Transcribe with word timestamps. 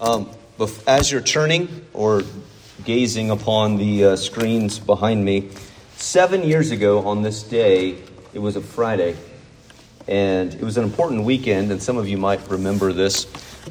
Um, 0.00 0.28
as 0.88 1.12
you're 1.12 1.20
turning 1.20 1.86
or 1.92 2.24
gazing 2.84 3.30
upon 3.30 3.76
the 3.76 4.04
uh, 4.04 4.16
screens 4.16 4.80
behind 4.80 5.24
me, 5.24 5.50
seven 5.96 6.42
years 6.42 6.72
ago 6.72 7.06
on 7.06 7.22
this 7.22 7.44
day, 7.44 7.98
it 8.32 8.40
was 8.40 8.56
a 8.56 8.60
Friday, 8.60 9.16
and 10.08 10.52
it 10.52 10.62
was 10.62 10.78
an 10.78 10.84
important 10.84 11.22
weekend, 11.22 11.70
and 11.70 11.80
some 11.80 11.96
of 11.96 12.08
you 12.08 12.18
might 12.18 12.50
remember 12.50 12.92
this, 12.92 13.26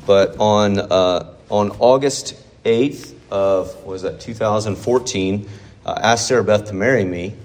but 0.05 0.37
on, 0.39 0.79
uh, 0.79 1.33
on 1.49 1.71
August 1.79 2.35
8th 2.63 3.13
of, 3.29 3.83
was 3.83 4.03
that 4.03 4.21
2014, 4.21 5.49
uh, 5.85 5.99
asked 6.01 6.29
Sarah 6.29 6.43
Beth 6.43 6.67
to 6.67 6.73
marry 6.73 7.03
me, 7.03 7.35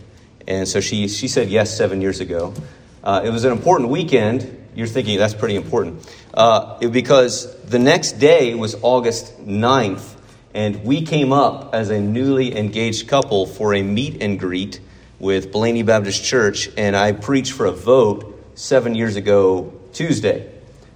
and 0.46 0.68
so 0.68 0.78
she, 0.78 1.08
she 1.08 1.26
said 1.26 1.48
yes 1.48 1.76
seven 1.76 2.00
years 2.00 2.20
ago. 2.20 2.54
Uh, 3.02 3.22
it 3.24 3.30
was 3.30 3.42
an 3.44 3.50
important 3.50 3.90
weekend. 3.90 4.57
You're 4.74 4.86
thinking 4.86 5.18
that's 5.18 5.34
pretty 5.34 5.56
important 5.56 6.08
uh, 6.34 6.78
because 6.88 7.60
the 7.62 7.78
next 7.78 8.12
day 8.12 8.54
was 8.54 8.76
August 8.82 9.44
9th, 9.46 10.14
and 10.54 10.84
we 10.84 11.02
came 11.02 11.32
up 11.32 11.74
as 11.74 11.90
a 11.90 12.00
newly 12.00 12.56
engaged 12.56 13.08
couple 13.08 13.46
for 13.46 13.74
a 13.74 13.82
meet 13.82 14.22
and 14.22 14.38
greet 14.38 14.80
with 15.18 15.50
Blaney 15.50 15.82
Baptist 15.82 16.24
Church, 16.24 16.70
and 16.76 16.96
I 16.96 17.12
preached 17.12 17.52
for 17.52 17.66
a 17.66 17.72
vote 17.72 18.40
seven 18.54 18.94
years 18.94 19.16
ago 19.16 19.72
Tuesday. 19.92 20.52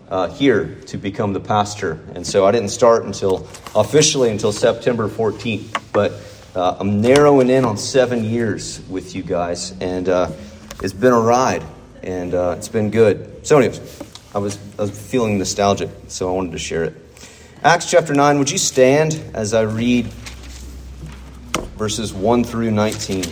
Uh, 0.09 0.29
here 0.29 0.77
to 0.85 0.99
become 0.99 1.33
the 1.33 1.41
pastor. 1.41 1.99
And 2.15 2.27
so 2.27 2.45
I 2.45 2.53
didn't 2.53 2.69
start 2.69 3.05
until 3.05 3.49
officially 3.75 4.29
until 4.29 4.53
September 4.53 5.09
14th. 5.09 5.75
But 5.91 6.13
uh, 6.55 6.77
I'm 6.79 7.01
narrowing 7.01 7.49
in 7.49 7.65
on 7.65 7.79
seven 7.79 8.23
years 8.23 8.79
with 8.91 9.15
you 9.15 9.23
guys, 9.23 9.73
and 9.81 10.07
uh, 10.11 10.31
it's 10.83 10.93
been 10.93 11.15
a 11.15 11.21
ride, 11.21 11.65
and 12.03 12.35
uh, 12.35 12.55
it's 12.59 12.69
been 12.69 12.91
good. 12.91 13.47
So, 13.47 13.59
anyways, 13.59 13.81
I 14.35 14.39
was, 14.39 14.59
I 14.79 14.83
was 14.83 14.91
feeling 14.91 15.39
nostalgic, 15.39 15.91
so 16.09 16.29
I 16.29 16.33
wanted 16.33 16.53
to 16.53 16.59
share 16.59 16.85
it. 16.85 16.95
Acts 17.63 17.91
chapter 17.91 18.15
9, 18.15 18.39
would 18.39 18.51
you 18.51 18.59
stand 18.59 19.23
as 19.35 19.55
I 19.55 19.63
read 19.63 20.07
verses 21.77 22.13
1 22.13 22.45
through 22.45 22.71
19? 22.71 23.25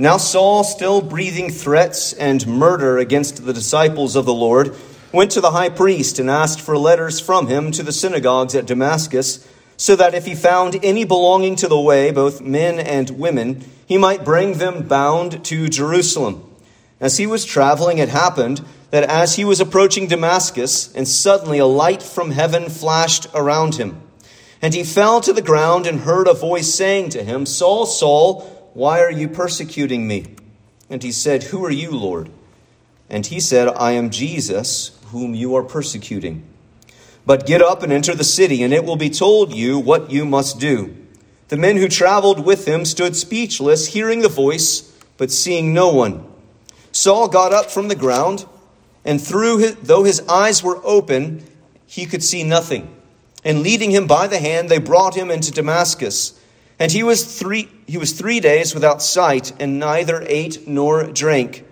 Now, 0.00 0.16
Saul, 0.16 0.62
still 0.62 1.02
breathing 1.02 1.50
threats 1.50 2.12
and 2.12 2.46
murder 2.46 2.98
against 2.98 3.44
the 3.44 3.52
disciples 3.52 4.14
of 4.14 4.26
the 4.26 4.34
Lord, 4.34 4.76
went 5.12 5.32
to 5.32 5.40
the 5.40 5.50
high 5.50 5.70
priest 5.70 6.20
and 6.20 6.30
asked 6.30 6.60
for 6.60 6.78
letters 6.78 7.18
from 7.18 7.48
him 7.48 7.72
to 7.72 7.82
the 7.82 7.90
synagogues 7.90 8.54
at 8.54 8.66
Damascus, 8.66 9.44
so 9.78 9.94
that 9.96 10.12
if 10.12 10.26
he 10.26 10.34
found 10.34 10.78
any 10.84 11.04
belonging 11.04 11.54
to 11.56 11.68
the 11.68 11.80
way, 11.80 12.10
both 12.10 12.42
men 12.42 12.80
and 12.80 13.08
women, 13.10 13.64
he 13.86 13.96
might 13.96 14.24
bring 14.24 14.54
them 14.54 14.86
bound 14.86 15.44
to 15.46 15.68
Jerusalem. 15.68 16.44
As 17.00 17.16
he 17.16 17.28
was 17.28 17.44
traveling, 17.44 17.98
it 17.98 18.08
happened 18.08 18.60
that 18.90 19.04
as 19.04 19.36
he 19.36 19.44
was 19.44 19.60
approaching 19.60 20.08
Damascus, 20.08 20.92
and 20.94 21.06
suddenly 21.06 21.58
a 21.58 21.66
light 21.66 22.02
from 22.02 22.32
heaven 22.32 22.68
flashed 22.68 23.28
around 23.34 23.76
him. 23.76 24.02
And 24.60 24.74
he 24.74 24.82
fell 24.82 25.20
to 25.20 25.32
the 25.32 25.42
ground 25.42 25.86
and 25.86 26.00
heard 26.00 26.26
a 26.26 26.34
voice 26.34 26.74
saying 26.74 27.10
to 27.10 27.22
him, 27.22 27.46
Saul, 27.46 27.86
Saul, 27.86 28.40
why 28.74 29.00
are 29.00 29.12
you 29.12 29.28
persecuting 29.28 30.08
me? 30.08 30.34
And 30.90 31.04
he 31.04 31.12
said, 31.12 31.44
Who 31.44 31.64
are 31.64 31.70
you, 31.70 31.92
Lord? 31.92 32.30
And 33.08 33.24
he 33.26 33.38
said, 33.38 33.68
I 33.68 33.92
am 33.92 34.10
Jesus, 34.10 34.98
whom 35.06 35.34
you 35.34 35.54
are 35.54 35.62
persecuting. 35.62 36.47
But 37.28 37.44
get 37.44 37.60
up 37.60 37.82
and 37.82 37.92
enter 37.92 38.14
the 38.14 38.24
city, 38.24 38.62
and 38.62 38.72
it 38.72 38.86
will 38.86 38.96
be 38.96 39.10
told 39.10 39.54
you 39.54 39.78
what 39.78 40.10
you 40.10 40.24
must 40.24 40.58
do. 40.58 40.96
The 41.48 41.58
men 41.58 41.76
who 41.76 41.86
traveled 41.86 42.42
with 42.42 42.66
him 42.66 42.86
stood 42.86 43.16
speechless, 43.16 43.88
hearing 43.88 44.20
the 44.20 44.30
voice, 44.30 44.90
but 45.18 45.30
seeing 45.30 45.74
no 45.74 45.92
one. 45.92 46.24
Saul 46.90 47.28
got 47.28 47.52
up 47.52 47.70
from 47.70 47.88
the 47.88 47.94
ground, 47.94 48.46
and 49.04 49.20
through 49.20 49.58
his, 49.58 49.74
though 49.76 50.04
his 50.04 50.26
eyes 50.26 50.62
were 50.62 50.80
open, 50.82 51.44
he 51.86 52.06
could 52.06 52.24
see 52.24 52.44
nothing. 52.44 52.96
And 53.44 53.62
leading 53.62 53.90
him 53.90 54.06
by 54.06 54.26
the 54.26 54.38
hand, 54.38 54.70
they 54.70 54.78
brought 54.78 55.14
him 55.14 55.30
into 55.30 55.52
Damascus. 55.52 56.32
And 56.78 56.90
he 56.90 57.02
was 57.02 57.38
three, 57.38 57.68
he 57.86 57.98
was 57.98 58.12
three 58.12 58.40
days 58.40 58.72
without 58.72 59.02
sight, 59.02 59.52
and 59.60 59.78
neither 59.78 60.24
ate 60.26 60.66
nor 60.66 61.04
drank. 61.04 61.62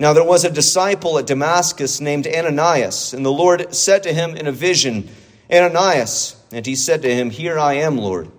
Now 0.00 0.14
there 0.14 0.24
was 0.24 0.46
a 0.46 0.50
disciple 0.50 1.18
at 1.18 1.26
Damascus 1.26 2.00
named 2.00 2.26
Ananias, 2.26 3.12
and 3.12 3.24
the 3.24 3.30
Lord 3.30 3.74
said 3.74 4.02
to 4.04 4.14
him 4.14 4.34
in 4.34 4.46
a 4.46 4.52
vision, 4.52 5.10
Ananias. 5.52 6.36
And 6.50 6.64
he 6.64 6.74
said 6.74 7.02
to 7.02 7.14
him, 7.14 7.28
Here 7.28 7.58
I 7.58 7.74
am, 7.74 7.98
Lord. 7.98 8.30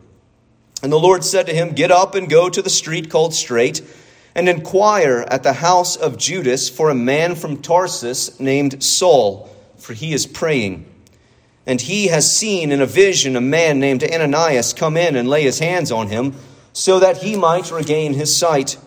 And 0.81 0.91
the 0.91 0.99
Lord 0.99 1.23
said 1.23 1.45
to 1.45 1.53
him, 1.53 1.73
Get 1.73 1.91
up 1.91 2.15
and 2.15 2.27
go 2.27 2.49
to 2.49 2.63
the 2.63 2.69
street 2.71 3.11
called 3.11 3.35
Straight 3.35 3.83
and 4.33 4.49
inquire 4.49 5.23
at 5.29 5.43
the 5.43 5.53
house 5.53 5.95
of 5.95 6.17
Judas 6.17 6.67
for 6.67 6.89
a 6.89 6.95
man 6.95 7.35
from 7.35 7.61
Tarsus 7.61 8.39
named 8.39 8.81
Saul, 8.83 9.47
for 9.77 9.93
he 9.93 10.13
is 10.13 10.25
praying. 10.25 10.87
And 11.67 11.79
he 11.79 12.07
has 12.07 12.35
seen 12.35 12.71
in 12.71 12.81
a 12.81 12.87
vision 12.87 13.35
a 13.35 13.41
man 13.41 13.79
named 13.79 14.03
Ananias 14.03 14.73
come 14.73 14.97
in 14.97 15.15
and 15.15 15.29
lay 15.29 15.43
his 15.43 15.59
hands 15.59 15.91
on 15.91 16.07
him, 16.07 16.33
so 16.73 16.99
that 16.99 17.17
he 17.17 17.35
might 17.35 17.69
regain 17.69 18.15
his 18.15 18.35
sight. 18.35 18.77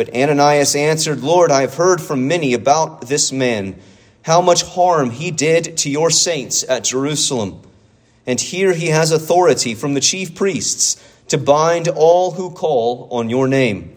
But 0.00 0.16
Ananias 0.16 0.74
answered, 0.74 1.20
Lord, 1.20 1.50
I 1.50 1.60
have 1.60 1.74
heard 1.74 2.00
from 2.00 2.26
many 2.26 2.54
about 2.54 3.08
this 3.08 3.32
man, 3.32 3.78
how 4.22 4.40
much 4.40 4.62
harm 4.62 5.10
he 5.10 5.30
did 5.30 5.76
to 5.76 5.90
your 5.90 6.08
saints 6.08 6.64
at 6.66 6.84
Jerusalem. 6.84 7.60
And 8.26 8.40
here 8.40 8.72
he 8.72 8.86
has 8.86 9.12
authority 9.12 9.74
from 9.74 9.92
the 9.92 10.00
chief 10.00 10.34
priests 10.34 10.96
to 11.28 11.36
bind 11.36 11.86
all 11.86 12.30
who 12.30 12.50
call 12.50 13.08
on 13.10 13.28
your 13.28 13.46
name. 13.46 13.94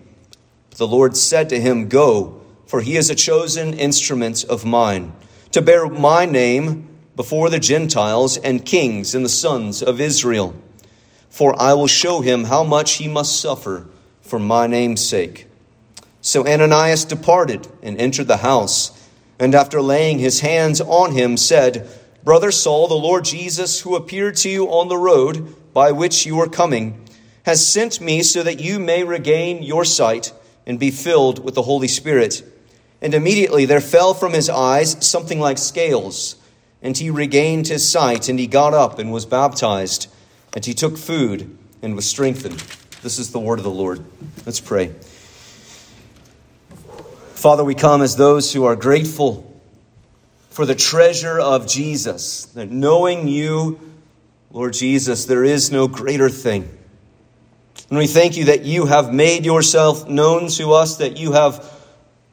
But 0.72 0.80
The 0.80 0.90
Lord 0.90 1.16
said 1.16 1.48
to 1.52 1.62
him, 1.62 1.88
Go, 1.88 2.42
for 2.66 2.82
he 2.82 2.98
is 2.98 3.10
a 3.10 3.16
chosen 3.16 3.74
instrument 3.74 4.44
of 4.44 4.66
mine, 4.66 5.14
to 5.52 5.62
bear 5.62 5.88
my 5.88 6.26
name 6.26 6.90
before 7.16 7.50
the 7.50 7.62
Gentiles 7.62 8.36
and 8.36 8.66
kings 8.66 9.16
and 9.16 9.24
the 9.24 9.30
sons 9.30 9.82
of 9.82 10.02
Israel. 10.02 10.54
For 11.30 11.56
I 11.58 11.76
will 11.76 11.88
show 11.88 12.20
him 12.20 12.44
how 12.44 12.66
much 12.66 12.96
he 12.96 13.08
must 13.08 13.40
suffer 13.40 13.88
for 14.20 14.38
my 14.38 14.68
name's 14.68 15.00
sake. 15.00 15.48
So 16.26 16.48
Ananias 16.48 17.04
departed 17.04 17.68
and 17.82 18.00
entered 18.00 18.28
the 18.28 18.38
house, 18.38 18.98
and 19.38 19.54
after 19.54 19.82
laying 19.82 20.20
his 20.20 20.40
hands 20.40 20.80
on 20.80 21.12
him, 21.12 21.36
said, 21.36 21.86
Brother 22.24 22.50
Saul, 22.50 22.88
the 22.88 22.94
Lord 22.96 23.26
Jesus, 23.26 23.82
who 23.82 23.98
appeared 23.98 24.38
to 24.38 24.50
you 24.50 24.68
on 24.68 24.88
the 24.88 24.98
road 24.98 25.54
by 25.74 25.92
which 25.92 26.26
you 26.26 26.40
are 26.40 26.48
coming, 26.48 27.06
has 27.46 27.68
sent 27.68 28.00
me 28.00 28.24
so 28.24 28.42
that 28.42 28.62
you 28.62 28.80
may 28.80 29.04
regain 29.04 29.64
your 29.64 29.84
sight 29.84 30.32
and 30.66 30.80
be 30.80 30.92
filled 30.92 31.44
with 31.44 31.56
the 31.56 31.64
Holy 31.64 31.90
Spirit. 31.90 32.42
And 33.02 33.14
immediately 33.14 33.66
there 33.66 33.82
fell 33.82 34.14
from 34.14 34.32
his 34.32 34.50
eyes 34.50 35.06
something 35.06 35.42
like 35.42 35.58
scales, 35.58 36.38
and 36.82 36.98
he 36.98 37.10
regained 37.10 37.68
his 37.68 37.88
sight, 37.88 38.30
and 38.30 38.40
he 38.40 38.48
got 38.48 38.74
up 38.74 38.98
and 38.98 39.12
was 39.12 39.26
baptized, 39.26 40.08
and 40.56 40.66
he 40.66 40.74
took 40.74 40.98
food 40.98 41.58
and 41.82 41.98
was 41.98 42.08
strengthened. 42.10 42.64
This 43.02 43.20
is 43.20 43.34
the 43.34 43.42
word 43.42 43.60
of 43.60 43.66
the 43.66 43.70
Lord. 43.70 44.06
Let's 44.46 44.62
pray. 44.62 44.94
Father, 47.44 47.66
we 47.66 47.76
come 47.76 48.02
as 48.02 48.16
those 48.16 48.54
who 48.54 48.64
are 48.64 48.78
grateful 48.78 49.54
for 50.50 50.66
the 50.66 50.76
treasure 50.76 51.38
of 51.38 51.68
Jesus, 51.68 52.46
that 52.46 52.72
knowing 52.72 53.28
you, 53.28 53.82
Lord 54.50 54.72
Jesus, 54.72 55.26
there 55.26 55.44
is 55.44 55.70
no 55.70 55.90
greater 55.90 56.30
thing. 56.30 56.70
And 57.90 58.00
we 58.00 58.08
thank 58.08 58.38
you 58.38 58.46
that 58.46 58.64
you 58.64 58.86
have 58.86 59.14
made 59.14 59.44
yourself 59.44 60.08
known 60.08 60.48
to 60.52 60.72
us, 60.72 61.00
that 61.00 61.18
you 61.18 61.34
have 61.34 61.70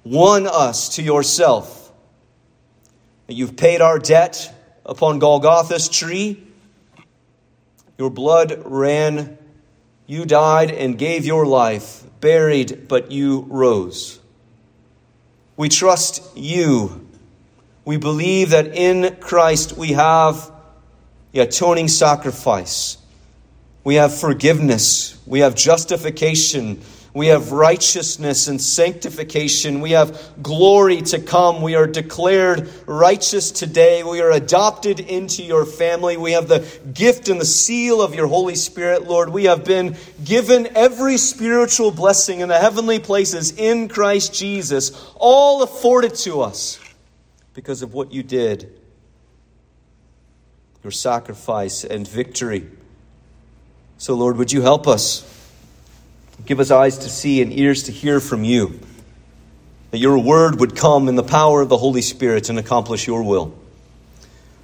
won 0.05 0.47
us 0.47 0.95
to 0.95 1.03
yourself, 1.03 1.93
that 3.27 3.35
you've 3.35 3.57
paid 3.57 3.81
our 3.81 3.99
debt 3.99 4.55
upon 4.87 5.19
Golgotha's 5.19 5.89
tree. 5.89 6.41
Your 7.99 8.11
blood 8.11 8.63
ran, 8.65 9.39
you 10.07 10.25
died 10.25 10.71
and 10.71 10.97
gave 10.97 11.27
your 11.27 11.47
life, 11.47 12.05
buried, 12.21 12.87
but 12.87 13.11
you 13.11 13.41
rose. 13.49 14.20
We 15.61 15.69
trust 15.69 16.23
you. 16.35 17.07
We 17.85 17.99
believe 17.99 18.51
that 18.51 18.75
in 18.75 19.17
Christ 19.21 19.77
we 19.77 19.93
have 19.93 20.51
the 21.33 21.41
atoning 21.41 21.89
sacrifice 21.89 22.97
we 23.83 23.95
have 23.95 24.15
forgiveness. 24.19 25.19
We 25.27 25.41
have 25.41 25.55
justification. 25.55 26.83
We 27.13 27.27
have 27.29 27.51
righteousness 27.51 28.47
and 28.47 28.63
sanctification. 28.63 29.81
We 29.81 29.93
have 29.93 30.33
glory 30.41 31.03
to 31.03 31.21
come. 31.21 31.61
We 31.61 31.75
are 31.75 31.89
declared 31.89 32.71
righteous 32.87 33.51
today. 33.51 34.05
We 34.05 34.21
are 34.21 34.31
adopted 34.31 35.01
into 35.01 35.43
your 35.43 35.65
family. 35.65 36.17
We 36.17 36.33
have 36.33 36.47
the 36.47 36.65
gift 36.95 37.29
and 37.29 37.41
the 37.41 37.45
seal 37.45 38.01
of 38.01 38.15
your 38.15 38.29
Holy 38.29 38.55
Spirit, 38.55 39.09
Lord. 39.09 39.31
We 39.31 39.45
have 39.45 39.65
been 39.65 39.97
given 40.25 40.69
every 40.77 41.17
spiritual 41.17 41.91
blessing 41.91 42.41
in 42.41 42.49
the 42.49 42.59
heavenly 42.59 43.01
places 43.01 43.59
in 43.59 43.89
Christ 43.89 44.33
Jesus, 44.33 44.93
all 45.17 45.65
afforded 45.65 46.15
to 46.17 46.43
us 46.43 46.79
because 47.55 47.83
of 47.83 47.93
what 47.93 48.13
you 48.13 48.23
did, 48.23 48.73
your 50.85 50.93
sacrifice 50.93 51.83
and 51.83 52.07
victory. 52.07 52.69
So, 53.99 54.15
Lord, 54.15 54.37
would 54.37 54.53
you 54.53 54.63
help 54.63 54.87
us? 54.87 55.40
Give 56.47 56.61
us 56.61 56.71
eyes 56.71 56.99
to 56.99 57.09
see 57.09 57.43
and 57.43 57.53
ears 57.53 57.85
to 57.85 57.93
hear 57.93 58.21
from 58.21 58.45
you. 58.45 58.81
That 59.91 59.99
your 59.99 60.19
word 60.19 60.61
would 60.61 60.77
come 60.77 61.09
in 61.09 61.17
the 61.17 61.23
power 61.23 61.61
of 61.61 61.69
the 61.69 61.77
Holy 61.77 62.03
Spirit 62.03 62.49
and 62.49 62.59
accomplish 62.59 63.07
your 63.07 63.23
will. 63.23 63.55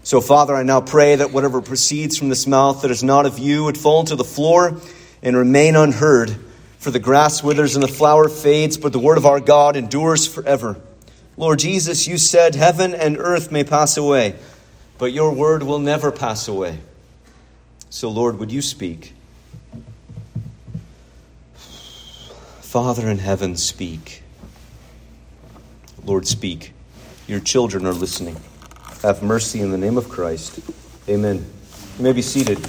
So, 0.05 0.21
Father, 0.21 0.55
I 0.55 0.63
now 0.63 0.81
pray 0.81 1.17
that 1.17 1.33
whatever 1.33 1.61
proceeds 1.61 2.17
from 2.17 2.29
this 2.29 2.47
mouth 2.47 2.83
that 2.83 2.93
is 2.93 3.03
not 3.03 3.27
of 3.27 3.41
you 3.41 3.65
would 3.65 3.77
fall 3.77 4.05
to 4.05 4.15
the 4.15 4.23
floor 4.23 4.81
and 5.21 5.37
remain 5.37 5.75
unheard. 5.75 6.37
For 6.79 6.93
the 6.93 7.01
grass 7.01 7.43
withers 7.43 7.75
and 7.75 7.83
the 7.83 7.89
flower 7.89 8.29
fades, 8.29 8.77
but 8.77 8.93
the 8.93 9.01
word 9.01 9.19
of 9.19 9.27
our 9.27 9.41
God 9.41 9.75
endures 9.75 10.25
forever. 10.25 10.81
Lord 11.37 11.59
Jesus, 11.59 12.07
you 12.07 12.19
said, 12.19 12.55
Heaven 12.55 12.95
and 12.95 13.19
earth 13.19 13.51
may 13.51 13.65
pass 13.65 13.97
away, 13.97 14.37
but 14.97 15.13
your 15.13 15.33
word 15.33 15.65
will 15.65 15.81
never 15.81 16.13
pass 16.13 16.47
away. 16.47 16.79
So, 17.91 18.09
Lord, 18.09 18.39
would 18.39 18.53
you 18.53 18.63
speak? 18.63 19.16
Father 22.77 23.09
in 23.09 23.17
heaven, 23.17 23.57
speak. 23.57 24.23
Lord, 26.05 26.27
speak. 26.27 26.75
Your 27.27 27.41
children 27.41 27.87
are 27.87 27.95
listening. 27.95 28.37
Have 29.01 29.23
mercy 29.23 29.63
in 29.63 29.71
the 29.71 29.79
name 29.79 29.97
of 29.97 30.11
Christ. 30.11 30.61
Amen. 31.09 31.47
You 31.97 32.05
may 32.05 32.13
be 32.13 32.21
seated. 32.21 32.63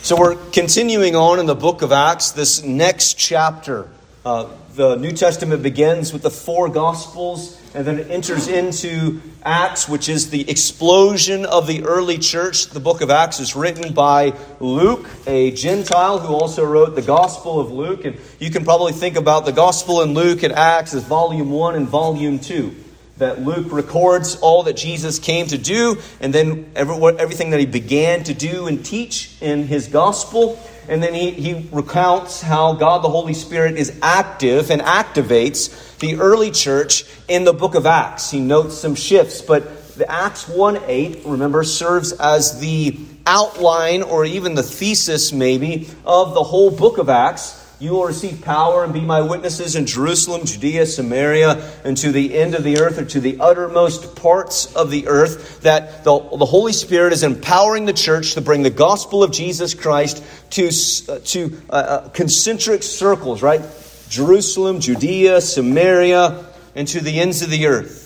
So, 0.00 0.18
we're 0.18 0.36
continuing 0.52 1.16
on 1.16 1.38
in 1.38 1.44
the 1.44 1.54
book 1.54 1.82
of 1.82 1.92
Acts, 1.92 2.30
this 2.30 2.62
next 2.62 3.18
chapter. 3.18 3.90
Uh, 4.24 4.48
the 4.74 4.96
New 4.96 5.12
Testament 5.12 5.62
begins 5.62 6.14
with 6.14 6.22
the 6.22 6.30
four 6.30 6.70
Gospels 6.70 7.60
and 7.74 7.86
then 7.86 7.98
it 7.98 8.10
enters 8.10 8.48
into 8.48 9.20
Acts, 9.42 9.88
which 9.88 10.08
is 10.08 10.30
the 10.30 10.48
explosion 10.48 11.46
of 11.46 11.66
the 11.66 11.84
early 11.84 12.18
church. 12.18 12.68
The 12.68 12.80
book 12.80 13.00
of 13.00 13.10
Acts 13.10 13.40
is 13.40 13.56
written 13.56 13.94
by 13.94 14.34
Luke, 14.60 15.08
a 15.26 15.52
Gentile 15.52 16.18
who 16.18 16.34
also 16.34 16.64
wrote 16.64 16.94
the 16.94 17.02
Gospel 17.02 17.60
of 17.60 17.72
Luke. 17.72 18.04
And 18.04 18.18
you 18.38 18.50
can 18.50 18.64
probably 18.64 18.92
think 18.92 19.16
about 19.16 19.46
the 19.46 19.52
Gospel 19.52 20.02
in 20.02 20.12
Luke 20.12 20.42
and 20.42 20.52
Acts 20.52 20.94
as 20.94 21.04
volume 21.04 21.50
one 21.50 21.74
and 21.74 21.88
volume 21.88 22.38
two 22.38 22.74
that 23.18 23.40
Luke 23.40 23.72
records 23.72 24.36
all 24.36 24.64
that 24.64 24.76
Jesus 24.76 25.18
came 25.18 25.46
to 25.46 25.58
do 25.58 25.98
and 26.20 26.34
then 26.34 26.70
every, 26.74 26.96
everything 27.18 27.50
that 27.50 27.60
he 27.60 27.66
began 27.66 28.24
to 28.24 28.34
do 28.34 28.66
and 28.66 28.84
teach 28.84 29.36
in 29.40 29.66
his 29.66 29.86
gospel. 29.88 30.58
And 30.88 31.02
then 31.02 31.14
he, 31.14 31.30
he 31.30 31.68
recounts 31.72 32.40
how 32.40 32.74
God 32.74 33.02
the 33.02 33.08
Holy 33.08 33.34
Spirit 33.34 33.76
is 33.76 33.98
active 34.02 34.70
and 34.70 34.82
activates 34.82 35.98
the 35.98 36.16
early 36.16 36.50
church 36.50 37.04
in 37.28 37.44
the 37.44 37.52
book 37.52 37.74
of 37.74 37.86
Acts. 37.86 38.30
He 38.30 38.40
notes 38.40 38.76
some 38.76 38.94
shifts, 38.94 39.40
but 39.40 39.94
the 39.94 40.10
Acts 40.10 40.48
1 40.48 40.80
8, 40.86 41.22
remember, 41.24 41.62
serves 41.64 42.12
as 42.12 42.58
the 42.58 42.98
outline 43.26 44.02
or 44.02 44.24
even 44.24 44.54
the 44.54 44.62
thesis, 44.62 45.32
maybe, 45.32 45.88
of 46.04 46.34
the 46.34 46.42
whole 46.42 46.70
book 46.70 46.98
of 46.98 47.08
Acts 47.08 47.61
you 47.82 47.90
will 47.90 48.04
receive 48.04 48.42
power 48.42 48.84
and 48.84 48.92
be 48.92 49.00
my 49.00 49.20
witnesses 49.20 49.74
in 49.74 49.86
Jerusalem, 49.86 50.46
Judea, 50.46 50.86
Samaria, 50.86 51.68
and 51.82 51.96
to 51.96 52.12
the 52.12 52.38
end 52.38 52.54
of 52.54 52.62
the 52.62 52.78
earth, 52.78 52.96
or 52.96 53.04
to 53.06 53.18
the 53.18 53.38
uttermost 53.40 54.14
parts 54.14 54.72
of 54.76 54.92
the 54.92 55.08
earth. 55.08 55.62
That 55.62 56.04
the, 56.04 56.16
the 56.16 56.46
Holy 56.46 56.74
Spirit 56.74 57.12
is 57.12 57.24
empowering 57.24 57.86
the 57.86 57.92
church 57.92 58.34
to 58.34 58.40
bring 58.40 58.62
the 58.62 58.70
gospel 58.70 59.24
of 59.24 59.32
Jesus 59.32 59.74
Christ 59.74 60.22
to, 60.50 60.68
uh, 60.68 61.18
to 61.24 61.60
uh, 61.70 61.72
uh, 61.72 62.08
concentric 62.10 62.84
circles, 62.84 63.42
right? 63.42 63.62
Jerusalem, 64.08 64.78
Judea, 64.78 65.40
Samaria, 65.40 66.44
and 66.76 66.86
to 66.86 67.00
the 67.00 67.18
ends 67.18 67.42
of 67.42 67.50
the 67.50 67.66
earth. 67.66 68.01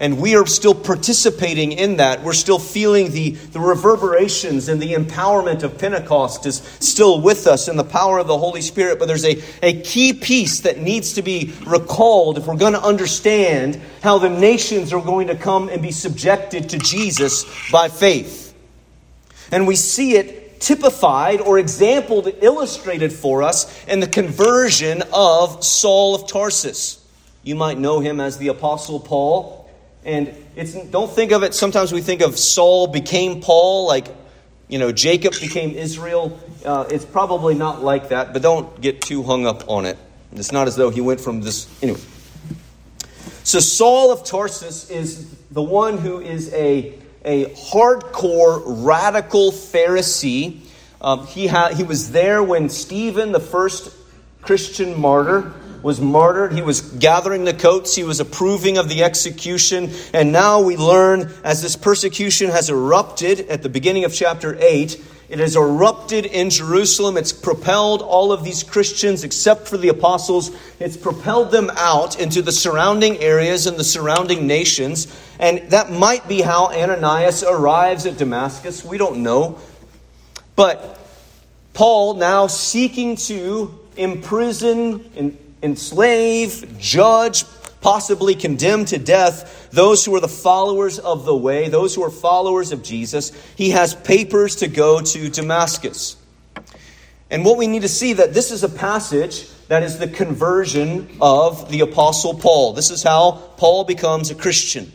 And 0.00 0.18
we 0.18 0.34
are 0.34 0.46
still 0.46 0.74
participating 0.74 1.72
in 1.72 1.98
that. 1.98 2.22
We're 2.22 2.32
still 2.32 2.58
feeling 2.58 3.10
the, 3.10 3.32
the 3.32 3.60
reverberations 3.60 4.70
and 4.70 4.80
the 4.80 4.94
empowerment 4.94 5.62
of 5.62 5.76
Pentecost 5.76 6.46
is 6.46 6.56
still 6.80 7.20
with 7.20 7.46
us 7.46 7.68
in 7.68 7.76
the 7.76 7.84
power 7.84 8.18
of 8.18 8.26
the 8.26 8.38
Holy 8.38 8.62
Spirit. 8.62 8.98
But 8.98 9.08
there's 9.08 9.26
a, 9.26 9.42
a 9.62 9.82
key 9.82 10.14
piece 10.14 10.60
that 10.60 10.78
needs 10.78 11.12
to 11.14 11.22
be 11.22 11.52
recalled 11.66 12.38
if 12.38 12.46
we're 12.46 12.56
going 12.56 12.72
to 12.72 12.82
understand 12.82 13.78
how 14.02 14.16
the 14.16 14.30
nations 14.30 14.94
are 14.94 15.02
going 15.02 15.26
to 15.26 15.34
come 15.34 15.68
and 15.68 15.82
be 15.82 15.92
subjected 15.92 16.70
to 16.70 16.78
Jesus 16.78 17.44
by 17.70 17.88
faith. 17.90 18.54
And 19.52 19.66
we 19.66 19.76
see 19.76 20.16
it 20.16 20.60
typified 20.60 21.42
or 21.42 21.58
exampled, 21.58 22.32
illustrated 22.40 23.12
for 23.12 23.42
us 23.42 23.84
in 23.86 24.00
the 24.00 24.06
conversion 24.06 25.02
of 25.12 25.62
Saul 25.62 26.14
of 26.14 26.26
Tarsus. 26.26 27.06
You 27.42 27.54
might 27.54 27.78
know 27.78 28.00
him 28.00 28.18
as 28.18 28.38
the 28.38 28.48
Apostle 28.48 29.00
Paul. 29.00 29.59
And 30.04 30.34
it's 30.56 30.74
don't 30.74 31.10
think 31.10 31.32
of 31.32 31.42
it. 31.42 31.54
Sometimes 31.54 31.92
we 31.92 32.00
think 32.00 32.22
of 32.22 32.38
Saul 32.38 32.86
became 32.86 33.42
Paul, 33.42 33.86
like 33.86 34.08
you 34.68 34.78
know 34.78 34.92
Jacob 34.92 35.34
became 35.40 35.72
Israel. 35.72 36.38
Uh, 36.64 36.86
it's 36.90 37.04
probably 37.04 37.54
not 37.54 37.82
like 37.82 38.08
that, 38.08 38.32
but 38.32 38.42
don't 38.42 38.80
get 38.80 39.02
too 39.02 39.22
hung 39.22 39.46
up 39.46 39.68
on 39.68 39.84
it. 39.84 39.98
It's 40.32 40.52
not 40.52 40.68
as 40.68 40.76
though 40.76 40.90
he 40.90 41.00
went 41.00 41.20
from 41.20 41.42
this 41.42 41.68
anyway. 41.82 42.00
So 43.42 43.58
Saul 43.58 44.12
of 44.12 44.24
Tarsus 44.24 44.90
is 44.90 45.34
the 45.50 45.62
one 45.62 45.98
who 45.98 46.20
is 46.20 46.52
a 46.54 46.94
a 47.24 47.46
hardcore 47.46 48.62
radical 48.66 49.52
Pharisee. 49.52 50.60
Um, 51.00 51.26
he 51.26 51.46
ha- 51.46 51.74
he 51.74 51.82
was 51.82 52.12
there 52.12 52.42
when 52.42 52.68
Stephen, 52.68 53.32
the 53.32 53.40
first 53.40 53.94
Christian 54.42 54.98
martyr, 54.98 55.52
was 55.82 56.00
martyred. 56.00 56.52
He 56.52 56.62
was 56.62 56.80
gathering 56.80 57.44
the 57.44 57.54
coats. 57.54 57.94
He 57.94 58.04
was 58.04 58.20
approving 58.20 58.78
of 58.78 58.88
the 58.88 59.02
execution. 59.02 59.90
And 60.12 60.32
now 60.32 60.60
we 60.60 60.76
learn 60.76 61.32
as 61.44 61.62
this 61.62 61.76
persecution 61.76 62.50
has 62.50 62.70
erupted 62.70 63.40
at 63.48 63.62
the 63.62 63.68
beginning 63.68 64.04
of 64.04 64.12
chapter 64.12 64.56
8, 64.60 65.02
it 65.30 65.38
has 65.38 65.54
erupted 65.54 66.26
in 66.26 66.50
Jerusalem. 66.50 67.16
It's 67.16 67.32
propelled 67.32 68.02
all 68.02 68.32
of 68.32 68.42
these 68.42 68.64
Christians, 68.64 69.22
except 69.22 69.68
for 69.68 69.78
the 69.78 69.88
apostles, 69.88 70.50
it's 70.80 70.96
propelled 70.96 71.52
them 71.52 71.70
out 71.76 72.18
into 72.18 72.42
the 72.42 72.50
surrounding 72.50 73.16
areas 73.18 73.68
and 73.68 73.76
the 73.76 73.84
surrounding 73.84 74.48
nations. 74.48 75.06
And 75.38 75.70
that 75.70 75.92
might 75.92 76.26
be 76.26 76.40
how 76.40 76.72
Ananias 76.72 77.44
arrives 77.44 78.06
at 78.06 78.18
Damascus. 78.18 78.84
We 78.84 78.98
don't 78.98 79.22
know. 79.22 79.60
But 80.56 80.98
Paul, 81.74 82.14
now 82.14 82.48
seeking 82.48 83.14
to 83.16 83.78
imprison 83.96 85.12
and 85.14 85.38
enslave, 85.62 86.78
judge, 86.78 87.44
possibly 87.80 88.34
condemn 88.34 88.84
to 88.86 88.98
death 88.98 89.68
those 89.72 90.04
who 90.04 90.14
are 90.14 90.20
the 90.20 90.28
followers 90.28 90.98
of 90.98 91.24
the 91.24 91.34
way, 91.34 91.68
those 91.68 91.94
who 91.94 92.02
are 92.02 92.10
followers 92.10 92.72
of 92.72 92.82
Jesus. 92.82 93.32
He 93.56 93.70
has 93.70 93.94
papers 93.94 94.56
to 94.56 94.68
go 94.68 95.00
to 95.00 95.28
Damascus. 95.28 96.16
And 97.30 97.44
what 97.44 97.56
we 97.56 97.66
need 97.66 97.82
to 97.82 97.88
see 97.88 98.14
that 98.14 98.34
this 98.34 98.50
is 98.50 98.64
a 98.64 98.68
passage 98.68 99.48
that 99.68 99.84
is 99.84 99.98
the 99.98 100.08
conversion 100.08 101.08
of 101.20 101.70
the 101.70 101.80
apostle 101.80 102.34
Paul. 102.34 102.72
This 102.72 102.90
is 102.90 103.04
how 103.04 103.32
Paul 103.56 103.84
becomes 103.84 104.30
a 104.30 104.34
Christian. 104.34 104.90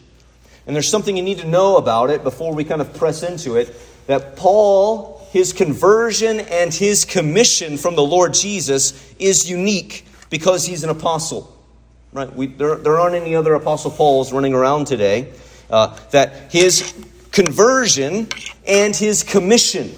And 0.67 0.75
there's 0.75 0.89
something 0.89 1.15
you 1.15 1.23
need 1.23 1.39
to 1.39 1.47
know 1.47 1.77
about 1.77 2.09
it 2.09 2.23
before 2.23 2.53
we 2.53 2.65
kind 2.65 2.81
of 2.81 2.93
press 2.93 3.23
into 3.23 3.55
it 3.55 3.73
that 4.07 4.35
Paul, 4.35 5.25
his 5.31 5.53
conversion 5.53 6.41
and 6.41 6.73
his 6.73 7.05
commission 7.05 7.77
from 7.77 7.95
the 7.95 8.03
Lord 8.03 8.33
Jesus 8.33 9.13
is 9.17 9.49
unique 9.49 10.05
because 10.35 10.65
he's 10.65 10.83
an 10.83 10.89
apostle. 10.89 11.49
Right? 12.11 12.35
We, 12.35 12.47
there, 12.47 12.75
there 12.75 12.99
aren't 12.99 13.15
any 13.15 13.37
other 13.37 13.53
apostle 13.53 13.89
Pauls 13.89 14.33
running 14.33 14.53
around 14.53 14.83
today. 14.83 15.31
Uh, 15.69 15.97
that 16.11 16.51
his 16.51 16.93
conversion 17.31 18.27
and 18.67 18.93
his 18.93 19.23
commission 19.23 19.95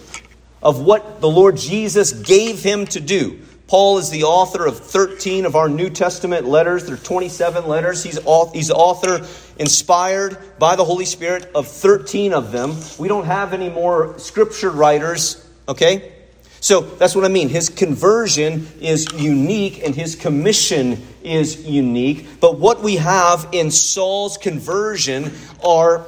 of 0.61 0.79
what 0.79 1.21
the 1.21 1.27
Lord 1.27 1.57
Jesus 1.57 2.13
gave 2.13 2.61
him 2.61 2.85
to 2.85 2.99
do. 2.99 3.39
Paul 3.65 3.97
is 3.97 4.11
the 4.11 4.25
author 4.25 4.67
of 4.67 4.77
13 4.77 5.47
of 5.47 5.55
our 5.55 5.67
New 5.67 5.89
Testament 5.89 6.45
letters. 6.45 6.85
There 6.85 6.93
are 6.93 6.99
27 6.99 7.67
letters. 7.67 8.03
He's, 8.03 8.19
he's 8.53 8.69
author, 8.69 9.25
inspired 9.57 10.37
by 10.59 10.75
the 10.75 10.85
Holy 10.85 11.05
Spirit, 11.05 11.49
of 11.55 11.67
13 11.67 12.31
of 12.31 12.51
them. 12.51 12.75
We 12.99 13.07
don't 13.07 13.25
have 13.25 13.53
any 13.53 13.69
more 13.69 14.19
scripture 14.19 14.69
writers, 14.69 15.43
okay? 15.67 16.13
So 16.59 16.81
that's 16.81 17.15
what 17.15 17.23
I 17.23 17.27
mean. 17.27 17.49
His 17.49 17.69
conversion 17.69 18.67
is 18.81 19.07
unique 19.13 19.83
and 19.83 19.95
his 19.95 20.15
commission 20.15 21.05
is 21.23 21.65
unique. 21.65 22.39
But 22.39 22.59
what 22.59 22.81
we 22.81 22.95
have 22.95 23.49
in 23.51 23.69
Saul's 23.71 24.37
conversion 24.37 25.33
are, 25.63 26.05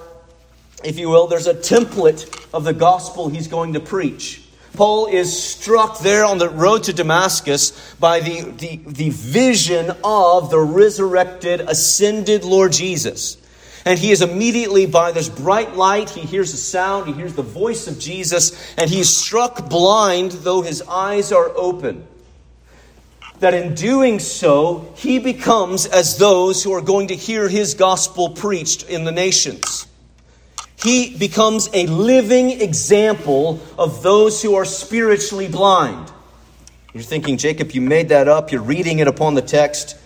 if 0.83 0.97
you 0.97 1.09
will, 1.09 1.27
there's 1.27 1.47
a 1.47 1.53
template 1.53 2.47
of 2.53 2.63
the 2.63 2.73
gospel 2.73 3.29
he's 3.29 3.47
going 3.47 3.73
to 3.73 3.79
preach. 3.79 4.43
Paul 4.73 5.07
is 5.07 5.43
struck 5.43 5.99
there 5.99 6.23
on 6.23 6.37
the 6.37 6.49
road 6.49 6.83
to 6.83 6.93
Damascus 6.93 7.71
by 7.95 8.19
the, 8.19 8.41
the, 8.51 8.77
the 8.85 9.09
vision 9.09 9.91
of 10.03 10.51
the 10.51 10.59
resurrected, 10.59 11.61
ascended 11.61 12.43
Lord 12.43 12.71
Jesus. 12.71 13.38
And 13.89 13.97
he 13.97 14.11
is 14.11 14.21
immediately 14.21 14.85
by 14.85 15.11
this 15.11 15.29
bright 15.29 15.75
light, 15.75 16.11
he 16.11 16.21
hears 16.21 16.53
a 16.53 16.57
sound, 16.57 17.07
he 17.07 17.13
hears 17.13 17.33
the 17.33 17.41
voice 17.41 17.87
of 17.87 17.97
Jesus, 17.97 18.75
and 18.77 18.87
he 18.87 18.99
is 18.99 19.17
struck 19.17 19.67
blind, 19.67 20.31
though 20.31 20.61
his 20.61 20.83
eyes 20.83 21.31
are 21.31 21.49
open. 21.55 22.05
That 23.39 23.55
in 23.55 23.73
doing 23.73 24.19
so, 24.19 24.93
he 24.95 25.17
becomes 25.17 25.87
as 25.87 26.19
those 26.19 26.63
who 26.63 26.71
are 26.73 26.83
going 26.83 27.07
to 27.07 27.15
hear 27.15 27.49
his 27.49 27.73
gospel 27.73 28.29
preached 28.29 28.87
in 28.87 29.05
the 29.05 29.11
nations. 29.11 29.87
He 30.83 31.17
becomes 31.17 31.67
a 31.73 31.87
living 31.87 32.61
example 32.61 33.59
of 33.75 34.03
those 34.03 34.39
who 34.39 34.53
are 34.53 34.65
spiritually 34.65 35.47
blind. 35.47 36.11
You're 36.93 37.01
thinking, 37.01 37.37
Jacob, 37.37 37.71
you 37.71 37.81
made 37.81 38.09
that 38.09 38.27
up. 38.27 38.51
You're 38.51 38.61
reading 38.61 38.99
it 38.99 39.07
upon 39.07 39.33
the 39.33 39.41
text. 39.41 39.97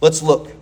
Let's 0.00 0.22
look. 0.22 0.61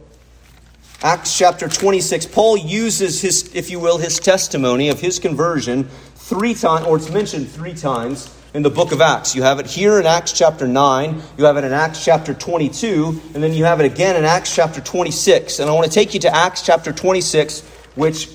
Acts 1.03 1.39
chapter 1.39 1.67
26, 1.67 2.27
Paul 2.27 2.59
uses 2.59 3.23
his, 3.23 3.55
if 3.55 3.71
you 3.71 3.81
will, 3.81 3.97
his 3.97 4.19
testimony 4.19 4.91
of 4.91 5.01
his 5.01 5.19
conversion 5.19 5.85
three 6.15 6.53
times, 6.53 6.85
or 6.87 6.97
it's 6.99 7.11
mentioned 7.11 7.49
three 7.49 7.73
times 7.73 8.29
in 8.53 8.63
the 8.63 8.69
book 8.69 8.93
of 8.93 9.01
Acts. 9.01 9.35
You 9.35 9.43
have 9.43 9.59
it 9.61 9.67
here 9.67 9.99
in 9.99 10.05
Acts 10.05 10.31
chapter 10.33 10.69
9, 10.69 11.23
you 11.39 11.45
have 11.45 11.57
it 11.57 11.65
in 11.65 11.73
Acts 11.73 12.05
chapter 12.05 12.35
22, 12.35 13.19
and 13.33 13.43
then 13.43 13.55
you 13.55 13.65
have 13.65 13.81
it 13.81 13.87
again 13.91 14.15
in 14.15 14.27
Acts 14.27 14.55
chapter 14.55 14.83
26. 14.83 15.61
And 15.61 15.71
I 15.71 15.73
want 15.73 15.87
to 15.87 15.93
take 15.93 16.13
you 16.13 16.21
to 16.21 16.37
Acts 16.37 16.61
chapter 16.61 16.93
26, 16.93 17.63
which 17.95 18.29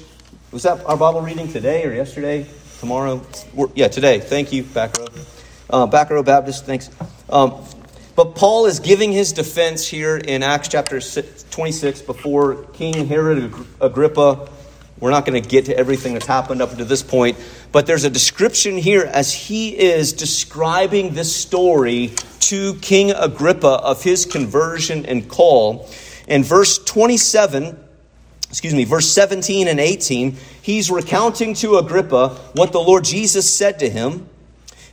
was 0.52 0.64
that 0.64 0.84
our 0.86 0.98
Bible 0.98 1.22
reading 1.22 1.48
today 1.48 1.86
or 1.86 1.94
yesterday? 1.94 2.48
Tomorrow? 2.80 3.22
Yeah, 3.76 3.90
today. 3.90 4.20
Thank 4.20 4.52
you, 4.52 4.64
back 4.64 4.98
row. 4.98 5.08
Uh, 5.70 5.86
back 5.86 6.10
row 6.10 6.24
Baptist, 6.24 6.66
thanks. 6.66 6.90
Um, 7.30 7.64
but 8.16 8.36
Paul 8.36 8.66
is 8.66 8.80
giving 8.80 9.12
his 9.12 9.34
defense 9.34 9.88
here 9.88 10.16
in 10.16 10.42
Acts 10.42 10.70
chapter 10.70 11.02
26 11.02 12.02
before 12.02 12.64
King 12.74 13.08
Herod 13.08 13.54
Agrippa. 13.82 14.50
We're 15.00 15.12
not 15.12 15.26
going 15.26 15.42
to 15.42 15.48
get 15.48 15.66
to 15.66 15.78
everything 15.78 16.14
that's 16.14 16.26
happened 16.26 16.62
up 16.62 16.78
to 16.78 16.86
this 16.86 17.04
point, 17.04 17.38
but 17.74 17.86
there's 17.86 18.06
a 18.06 18.10
description 18.10 18.78
here 18.78 19.04
as 19.04 19.34
he 19.34 19.78
is 19.78 20.14
describing 20.14 21.14
this 21.14 21.36
story 21.36 22.14
to 22.40 22.76
King 22.76 23.12
Agrippa 23.12 23.68
of 23.68 24.02
his 24.02 24.26
conversion 24.26 25.06
and 25.06 25.28
call. 25.28 25.90
In 26.28 26.44
verse 26.44 26.78
27, 26.78 27.78
excuse 28.50 28.74
me, 28.74 28.86
verse 28.86 29.12
17 29.12 29.68
and 29.68 29.80
18, 29.82 30.38
he's 30.62 30.90
recounting 30.90 31.54
to 31.56 31.76
Agrippa 31.76 32.30
what 32.54 32.72
the 32.72 32.80
Lord 32.80 33.04
Jesus 33.04 33.54
said 33.54 33.80
to 33.80 33.90
him. 33.90 34.30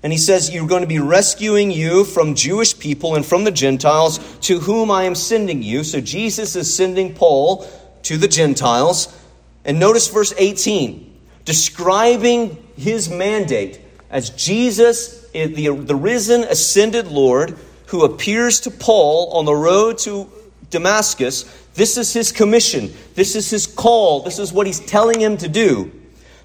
And 0.03 0.13
he 0.13 0.19
says, 0.19 0.53
You're 0.53 0.67
going 0.67 0.83
to 0.83 0.89
be 0.89 0.99
rescuing 0.99 1.71
you 1.71 2.05
from 2.05 2.35
Jewish 2.35 2.79
people 2.79 3.15
and 3.15 3.25
from 3.25 3.45
the 3.45 3.51
Gentiles 3.51 4.19
to 4.43 4.61
whom 4.61 4.91
I 4.91 5.05
am 5.05 5.15
sending 5.15 5.63
you. 5.63 5.85
So 5.85 6.01
Jesus 6.01 6.57
is 6.57 6.75
sending 6.75 7.15
Paul 7.15 7.67
to 8.05 8.17
the 8.17 8.29
Gentiles. 8.29 9.17
And 9.65 9.79
notice 9.79 10.09
verse 10.09 10.35
18, 10.37 11.21
describing 11.45 12.57
his 12.77 13.09
mandate 13.09 13.81
as 14.11 14.31
Jesus, 14.31 15.25
eh, 15.35 15.47
the, 15.47 15.69
the 15.69 15.95
risen, 15.95 16.43
ascended 16.45 17.07
Lord, 17.07 17.57
who 17.87 18.05
appears 18.05 18.61
to 18.61 18.71
Paul 18.71 19.31
on 19.33 19.45
the 19.45 19.55
road 19.55 19.99
to 19.99 20.29
Damascus. 20.71 21.45
This 21.75 21.97
is 21.97 22.13
his 22.13 22.33
commission. 22.33 22.93
This 23.15 23.37
is 23.37 23.51
his 23.51 23.67
call. 23.67 24.23
This 24.23 24.39
is 24.39 24.53
what 24.53 24.67
he's 24.67 24.81
telling 24.81 25.21
him 25.21 25.37
to 25.37 25.49
do 25.49 25.93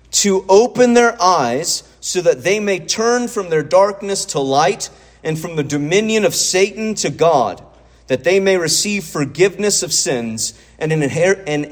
to 0.10 0.46
open 0.48 0.94
their 0.94 1.22
eyes 1.22 1.84
so 2.08 2.22
that 2.22 2.42
they 2.42 2.58
may 2.58 2.80
turn 2.80 3.28
from 3.28 3.50
their 3.50 3.62
darkness 3.62 4.24
to 4.24 4.40
light 4.40 4.90
and 5.26 5.38
from 5.38 5.58
the 5.58 5.64
dominion 5.64 6.24
of 6.24 6.34
Satan 6.34 6.96
to 6.96 7.10
God, 7.10 7.62
that 8.08 8.24
they 8.24 8.40
may 8.40 8.56
receive 8.56 9.04
forgiveness 9.04 9.84
of 9.84 9.92
sins 9.92 10.54
and 10.80 10.94
an, 10.94 11.02
inher- 11.02 11.44
an 11.46 11.66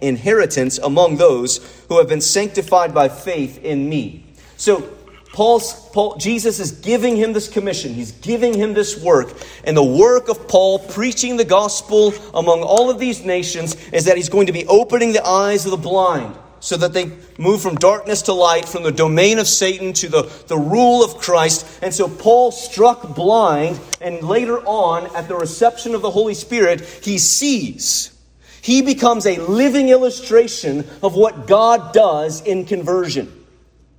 inheritance 0.00 0.78
among 0.78 1.16
those 1.16 1.58
who 1.88 1.98
have 1.98 2.08
been 2.08 2.20
sanctified 2.20 2.94
by 2.94 3.08
faith 3.08 3.58
in 3.64 3.88
me. 3.88 4.24
So, 4.56 4.88
Paul's, 5.32 5.88
Paul, 5.88 6.16
Jesus 6.16 6.60
is 6.60 6.70
giving 6.70 7.16
him 7.16 7.32
this 7.32 7.48
commission. 7.48 7.92
He's 7.92 8.12
giving 8.12 8.54
him 8.54 8.74
this 8.74 9.02
work. 9.02 9.34
And 9.64 9.76
the 9.76 9.82
work 9.82 10.28
of 10.28 10.46
Paul 10.46 10.78
preaching 10.78 11.38
the 11.38 11.44
gospel 11.44 12.14
among 12.34 12.62
all 12.62 12.88
of 12.88 13.00
these 13.00 13.24
nations 13.24 13.74
is 13.88 14.04
that 14.04 14.16
he's 14.16 14.28
going 14.28 14.46
to 14.46 14.52
be 14.52 14.64
opening 14.66 15.12
the 15.12 15.26
eyes 15.26 15.64
of 15.64 15.72
the 15.72 15.76
blind 15.76 16.36
so 16.62 16.76
that 16.76 16.92
they 16.92 17.10
move 17.38 17.60
from 17.60 17.74
darkness 17.74 18.22
to 18.22 18.32
light, 18.32 18.68
from 18.68 18.84
the 18.84 18.92
domain 18.92 19.40
of 19.40 19.48
Satan 19.48 19.92
to 19.94 20.08
the, 20.08 20.22
the 20.46 20.56
rule 20.56 21.02
of 21.04 21.18
Christ. 21.18 21.66
And 21.82 21.92
so 21.92 22.08
Paul 22.08 22.52
struck 22.52 23.16
blind, 23.16 23.80
and 24.00 24.22
later 24.22 24.60
on, 24.60 25.14
at 25.16 25.26
the 25.26 25.34
reception 25.34 25.92
of 25.92 26.02
the 26.02 26.10
Holy 26.10 26.34
Spirit, 26.34 26.80
he 26.80 27.18
sees. 27.18 28.16
He 28.62 28.80
becomes 28.80 29.26
a 29.26 29.38
living 29.38 29.88
illustration 29.88 30.86
of 31.02 31.16
what 31.16 31.48
God 31.48 31.92
does 31.92 32.40
in 32.42 32.64
conversion. 32.64 33.26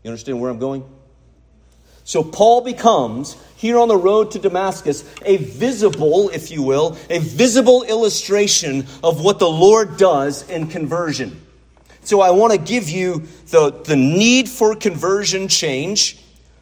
You 0.04 0.12
understand 0.12 0.40
where 0.40 0.50
I'm 0.50 0.58
going? 0.58 0.86
So 2.06 2.24
Paul 2.24 2.62
becomes, 2.62 3.36
here 3.58 3.78
on 3.78 3.90
the 3.90 3.98
road 3.98 4.32
to 4.32 4.40
Damascus, 4.40 5.04
a 5.26 5.36
visible, 5.36 6.30
if 6.30 6.50
you 6.50 6.64
will, 6.64 6.98
a 7.10 7.20
visible 7.20 7.84
illustration 7.84 8.86
of 9.04 9.22
what 9.22 9.40
the 9.40 9.50
Lord 9.50 9.98
does 9.98 10.50
in 10.50 10.68
conversion. 10.68 11.42
So 12.04 12.22
I 12.22 12.32
want 12.32 12.52
to 12.54 12.60
give 12.60 12.90
you 12.90 13.24
the, 13.48 13.72
the 13.72 13.96
need 13.96 14.50
for 14.50 14.76
conversion 14.76 15.48
change, 15.48 16.18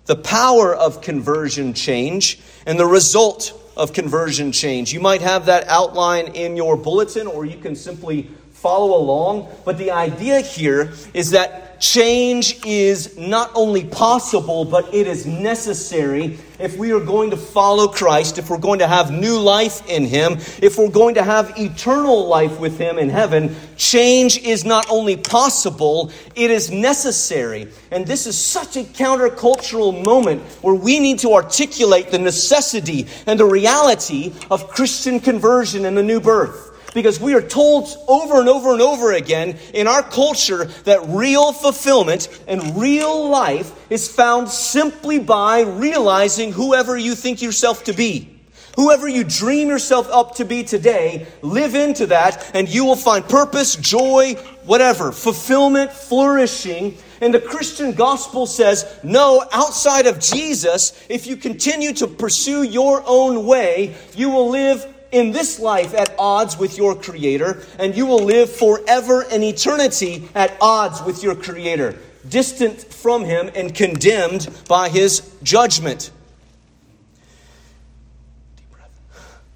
the 0.06 0.16
power 0.16 0.76
of 0.76 1.02
conversion 1.02 1.74
change, 1.74 2.40
and 2.66 2.80
the 2.80 2.86
result 2.86 3.58
of 3.76 3.94
conversion 3.94 4.52
change. 4.52 4.94
You 4.94 5.00
might 5.00 5.22
have 5.22 5.48
that 5.48 5.68
outline 5.68 6.36
in 6.36 6.56
your 6.56 6.78
bulletin, 6.78 7.28
or 7.28 7.46
you 7.46 7.58
can 7.58 7.76
simply 7.76 8.30
follow 8.52 8.96
along. 8.96 9.50
But 9.66 9.78
the 9.78 9.92
idea 9.92 10.42
here 10.42 10.94
is 11.14 11.32
that 11.32 11.71
change 11.82 12.64
is 12.66 13.18
not 13.18 13.52
only 13.56 13.84
possible, 13.84 14.64
but 14.64 14.94
it 14.94 15.08
is 15.08 15.26
necessary 15.26 16.38
if 16.60 16.78
we 16.78 16.92
are 16.94 17.00
going 17.00 17.32
to 17.32 17.38
follow 17.38 17.88
Christ, 17.88 18.38
if 18.38 18.50
we're 18.50 18.60
going 18.60 18.80
to 18.80 18.88
have 18.88 19.12
new 19.12 19.40
life 19.40 19.90
in 19.90 20.06
Him, 20.06 20.34
if 20.62 20.78
we're 20.78 20.92
going 20.92 21.16
to 21.16 21.24
have 21.24 21.54
eternal 21.58 22.28
life 22.28 22.60
with 22.60 22.78
Him 22.78 23.00
in 23.00 23.10
heaven. 23.10 23.56
Change 23.78 24.38
is 24.38 24.64
not 24.64 24.86
only 24.90 25.18
possible, 25.18 26.12
it 26.36 26.52
is 26.52 26.70
necessary. 26.72 27.68
And 27.90 28.06
this 28.06 28.28
is 28.28 28.38
such 28.38 28.78
a 28.78 28.84
countercultural 28.84 30.06
moment 30.06 30.44
where 30.62 30.76
we 30.76 31.00
need 31.00 31.20
to 31.20 31.34
articulate 31.34 32.12
the 32.12 32.20
necessity 32.20 33.08
and 33.26 33.40
the 33.40 33.46
reality 33.46 34.34
of 34.52 34.70
Christian 34.70 35.20
conversion 35.20 35.86
and 35.86 35.98
the 35.98 36.04
new 36.04 36.22
birth. 36.22 36.71
Because 36.94 37.20
we 37.20 37.34
are 37.34 37.42
told 37.42 37.88
over 38.08 38.40
and 38.40 38.50
over 38.50 38.74
and 38.74 38.82
over 38.82 39.14
again 39.14 39.58
in 39.74 39.88
our 39.88 40.04
culture 40.04 40.66
that 40.84 41.02
real 41.08 41.54
fulfillment 41.54 42.28
and 42.48 42.80
real 42.80 43.30
life 43.30 43.72
is 43.90 44.08
found 44.08 44.50
simply 44.50 45.20
by 45.20 45.62
realizing 45.62 46.52
whoever 46.52 46.98
you 46.98 47.16
think 47.16 47.42
yourself 47.42 47.86
to 47.86 47.94
be. 47.94 48.42
Whoever 48.76 49.08
you 49.08 49.24
dream 49.24 49.68
yourself 49.68 50.10
up 50.10 50.36
to 50.36 50.46
be 50.46 50.64
today, 50.64 51.28
live 51.42 51.76
into 51.76 52.08
that 52.08 52.52
and 52.54 52.70
you 52.70 52.86
will 52.86 52.96
find 52.96 53.28
purpose, 53.28 53.76
joy, 53.76 54.36
whatever, 54.66 55.12
fulfillment, 55.12 55.92
flourishing. 55.92 56.98
And 57.20 57.34
the 57.34 57.40
Christian 57.40 57.94
gospel 57.94 58.46
says, 58.48 58.86
no, 59.04 59.46
outside 59.52 60.08
of 60.08 60.20
Jesus, 60.20 61.06
if 61.10 61.28
you 61.28 61.36
continue 61.36 61.94
to 61.94 62.08
pursue 62.08 62.64
your 62.64 63.04
own 63.06 63.46
way, 63.46 63.96
you 64.16 64.30
will 64.30 64.50
live 64.50 64.91
in 65.12 65.32
this 65.32 65.60
life 65.60 65.94
at 65.94 66.14
odds 66.18 66.58
with 66.58 66.78
your 66.78 66.96
Creator, 66.96 67.62
and 67.80 67.96
you 67.96 68.06
will 68.06 68.24
live 68.24 68.50
forever 68.52 69.26
and 69.32 69.44
eternity 69.44 70.28
at 70.34 70.58
odds 70.62 71.02
with 71.04 71.24
your 71.24 71.36
Creator, 71.36 71.98
distant 72.28 72.82
from 72.82 73.26
Him 73.26 73.50
and 73.56 73.76
condemned 73.76 74.50
by 74.68 74.90
His 74.90 75.36
judgment. 75.44 76.12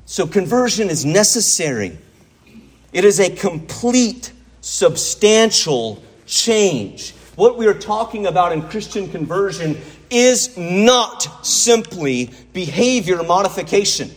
So, 0.06 0.28
conversion 0.28 0.90
is 0.90 1.04
necessary. 1.04 1.98
It 2.94 3.04
is 3.04 3.20
a 3.20 3.30
complete, 3.30 4.32
substantial 4.62 6.04
change. 6.26 7.14
What 7.36 7.58
we 7.58 7.68
are 7.68 7.74
talking 7.74 8.28
about 8.28 8.54
in 8.54 8.62
Christian 8.62 9.10
conversion 9.10 9.78
is 10.10 10.58
not 10.58 11.46
simply 11.46 12.32
behavior 12.54 13.22
modification. 13.24 14.12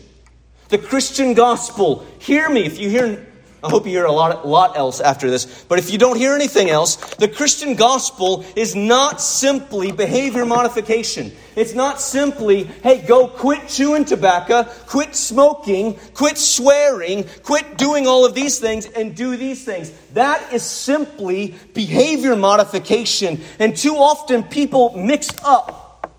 The 0.69 0.79
Christian 0.79 1.33
gospel. 1.33 2.07
Hear 2.19 2.51
me. 2.51 2.67
If 2.67 2.79
you 2.79 2.91
hear, 2.91 3.27
I 3.63 3.71
hope 3.71 3.87
you 3.87 3.93
hear 3.93 4.05
a 4.05 4.13
lot, 4.13 4.47
lot 4.47 4.77
else 4.77 5.01
after 5.01 5.31
this, 5.31 5.65
but 5.65 5.79
if 5.79 5.91
you 5.91 5.97
don't 5.97 6.19
hear 6.19 6.35
anything 6.35 6.69
else, 6.69 6.97
the 7.17 7.27
Christian 7.27 7.75
gospel 7.75 8.45
is 8.55 8.77
not 8.77 9.21
simply 9.21 9.93
behavior 9.93 10.45
modification. 10.45 11.33
It's 11.57 11.73
not 11.73 12.03
simply, 12.03 12.65
hey, 12.65 13.01
go 13.01 13.29
quit 13.29 13.67
chewing 13.67 14.05
tobacco, 14.05 14.65
quit 14.87 15.17
smoking, 15.17 15.95
quit 16.13 16.37
swearing, 16.37 17.25
quit 17.43 17.79
doing 17.79 18.07
all 18.07 18.27
of 18.27 18.35
these 18.35 18.59
things, 18.59 18.85
and 18.85 19.17
do 19.17 19.37
these 19.37 19.65
things. 19.65 19.91
That 20.13 20.53
is 20.53 20.63
simply 20.63 21.55
behavior 21.73 22.37
modification. 22.37 23.41
And 23.59 23.75
too 23.75 23.97
often 23.97 24.43
people 24.43 24.95
mix 24.97 25.31
up 25.43 26.13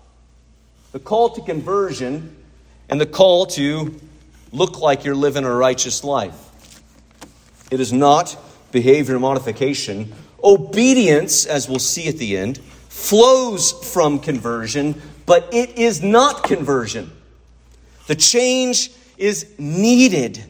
the 0.90 0.98
call 0.98 1.30
to 1.30 1.40
conversion 1.40 2.36
and 2.88 3.00
the 3.00 3.06
call 3.06 3.46
to 3.46 3.94
look 4.52 4.80
like 4.80 5.04
you're 5.04 5.14
living 5.14 5.44
a 5.44 5.54
righteous 5.54 6.04
life. 6.04 6.50
It 7.70 7.80
is 7.80 7.92
not 7.92 8.36
behavior 8.72 9.18
modification. 9.18 10.12
Obedience, 10.42 11.46
as 11.46 11.68
we'll 11.68 11.78
see 11.78 12.08
at 12.08 12.16
the 12.16 12.36
end, 12.36 12.58
flows 12.88 13.72
from 13.92 14.18
conversion, 14.18 15.00
but 15.26 15.48
it 15.52 15.78
is 15.78 16.02
not 16.02 16.42
conversion. 16.44 17.10
The 18.06 18.16
change 18.16 18.90
is 19.16 19.54
needed. 19.58 20.42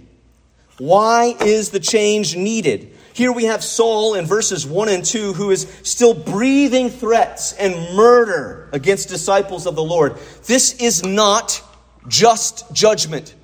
Why 0.78 1.36
is 1.40 1.70
the 1.70 1.80
change 1.80 2.36
needed? 2.36 2.96
Here 3.12 3.32
we 3.32 3.44
have 3.44 3.62
Saul 3.62 4.14
in 4.14 4.24
verses 4.24 4.66
1 4.66 4.88
and 4.88 5.04
2 5.04 5.34
who 5.34 5.50
is 5.50 5.70
still 5.82 6.14
breathing 6.14 6.88
threats 6.88 7.52
and 7.52 7.94
murder 7.94 8.70
against 8.72 9.10
disciples 9.10 9.66
of 9.66 9.74
the 9.74 9.82
Lord. 9.82 10.16
This 10.46 10.80
is 10.80 11.04
not 11.04 11.62
just 12.08 12.72
judgment. 12.72 13.34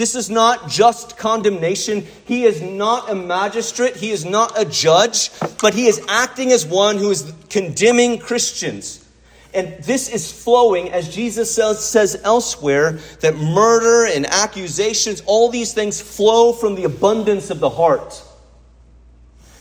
This 0.00 0.14
is 0.14 0.30
not 0.30 0.66
just 0.66 1.18
condemnation. 1.18 2.06
He 2.24 2.44
is 2.44 2.62
not 2.62 3.10
a 3.10 3.14
magistrate. 3.14 3.96
He 3.96 4.12
is 4.12 4.24
not 4.24 4.58
a 4.58 4.64
judge, 4.64 5.30
but 5.60 5.74
he 5.74 5.88
is 5.88 6.00
acting 6.08 6.52
as 6.52 6.64
one 6.64 6.96
who 6.96 7.10
is 7.10 7.30
condemning 7.50 8.18
Christians. 8.18 9.06
And 9.52 9.76
this 9.84 10.08
is 10.08 10.32
flowing, 10.32 10.88
as 10.90 11.14
Jesus 11.14 11.54
says, 11.54 12.18
elsewhere, 12.24 12.92
that 13.20 13.36
murder 13.36 14.10
and 14.10 14.24
accusations, 14.24 15.20
all 15.26 15.50
these 15.50 15.74
things 15.74 16.00
flow 16.00 16.54
from 16.54 16.76
the 16.76 16.84
abundance 16.84 17.50
of 17.50 17.60
the 17.60 17.68
heart. 17.68 18.22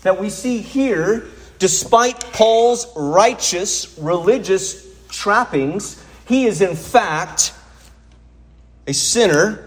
That 0.03 0.21
we 0.21 0.29
see 0.29 0.59
here, 0.59 1.27
despite 1.57 2.17
Paul's 2.31 2.87
righteous 2.95 3.99
religious 3.99 4.87
trappings, 5.09 6.01
he 6.29 6.45
is 6.45 6.61
in 6.61 6.77
fact 6.77 7.51
a 8.87 8.93
sinner 8.93 9.65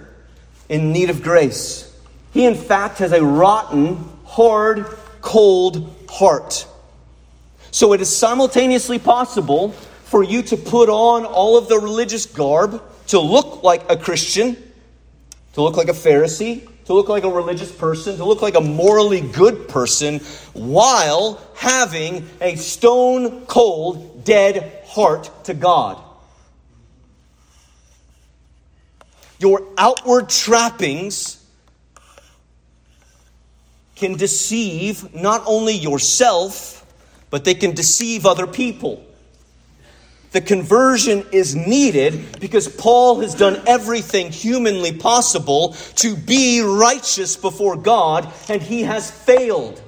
in 0.72 0.90
need 0.90 1.10
of 1.10 1.22
grace. 1.22 1.94
He, 2.32 2.46
in 2.46 2.54
fact, 2.54 2.98
has 2.98 3.12
a 3.12 3.22
rotten, 3.22 4.08
hard, 4.24 4.86
cold 5.20 5.94
heart. 6.08 6.66
So 7.70 7.92
it 7.92 8.00
is 8.00 8.14
simultaneously 8.14 8.98
possible 8.98 9.72
for 10.04 10.22
you 10.22 10.42
to 10.42 10.56
put 10.56 10.88
on 10.88 11.26
all 11.26 11.58
of 11.58 11.68
the 11.68 11.78
religious 11.78 12.24
garb, 12.24 12.82
to 13.08 13.20
look 13.20 13.62
like 13.62 13.90
a 13.90 13.96
Christian, 13.98 14.56
to 15.52 15.62
look 15.62 15.76
like 15.76 15.88
a 15.88 15.92
Pharisee, 15.92 16.66
to 16.86 16.94
look 16.94 17.10
like 17.10 17.24
a 17.24 17.30
religious 17.30 17.70
person, 17.70 18.16
to 18.16 18.24
look 18.24 18.40
like 18.40 18.54
a 18.54 18.60
morally 18.60 19.20
good 19.20 19.68
person, 19.68 20.20
while 20.54 21.38
having 21.54 22.26
a 22.40 22.56
stone 22.56 23.44
cold, 23.44 24.24
dead 24.24 24.84
heart 24.86 25.30
to 25.44 25.52
God. 25.52 26.02
Your 29.42 29.66
outward 29.76 30.28
trappings 30.28 31.44
can 33.96 34.16
deceive 34.16 35.12
not 35.16 35.42
only 35.46 35.74
yourself, 35.74 36.86
but 37.28 37.44
they 37.44 37.54
can 37.54 37.74
deceive 37.74 38.24
other 38.24 38.46
people. 38.46 39.04
The 40.30 40.42
conversion 40.42 41.26
is 41.32 41.56
needed 41.56 42.38
because 42.38 42.68
Paul 42.68 43.18
has 43.18 43.34
done 43.34 43.60
everything 43.66 44.30
humanly 44.30 44.92
possible 44.96 45.72
to 45.96 46.14
be 46.14 46.60
righteous 46.60 47.34
before 47.34 47.74
God, 47.74 48.32
and 48.48 48.62
he 48.62 48.82
has 48.82 49.10
failed. 49.10 49.82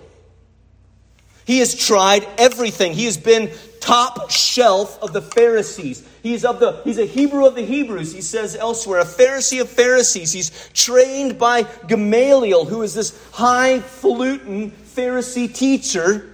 He 1.46 1.60
has 1.60 1.76
tried 1.76 2.26
everything. 2.38 2.92
He 2.92 3.04
has 3.04 3.16
been 3.16 3.52
top 3.84 4.30
shelf 4.30 4.98
of 5.02 5.12
the 5.12 5.20
Pharisees. 5.20 6.08
He's 6.22 6.44
of 6.44 6.58
the 6.58 6.80
he's 6.84 6.98
a 6.98 7.04
Hebrew 7.04 7.46
of 7.46 7.54
the 7.54 7.64
Hebrews. 7.64 8.14
He 8.14 8.22
says 8.22 8.56
elsewhere, 8.56 9.00
a 9.00 9.04
Pharisee 9.04 9.60
of 9.60 9.68
Pharisees. 9.68 10.32
He's 10.32 10.70
trained 10.72 11.38
by 11.38 11.66
Gamaliel, 11.86 12.64
who 12.64 12.80
is 12.80 12.94
this 12.94 13.12
highfalutin 13.32 14.70
Pharisee 14.70 15.54
teacher. 15.54 16.30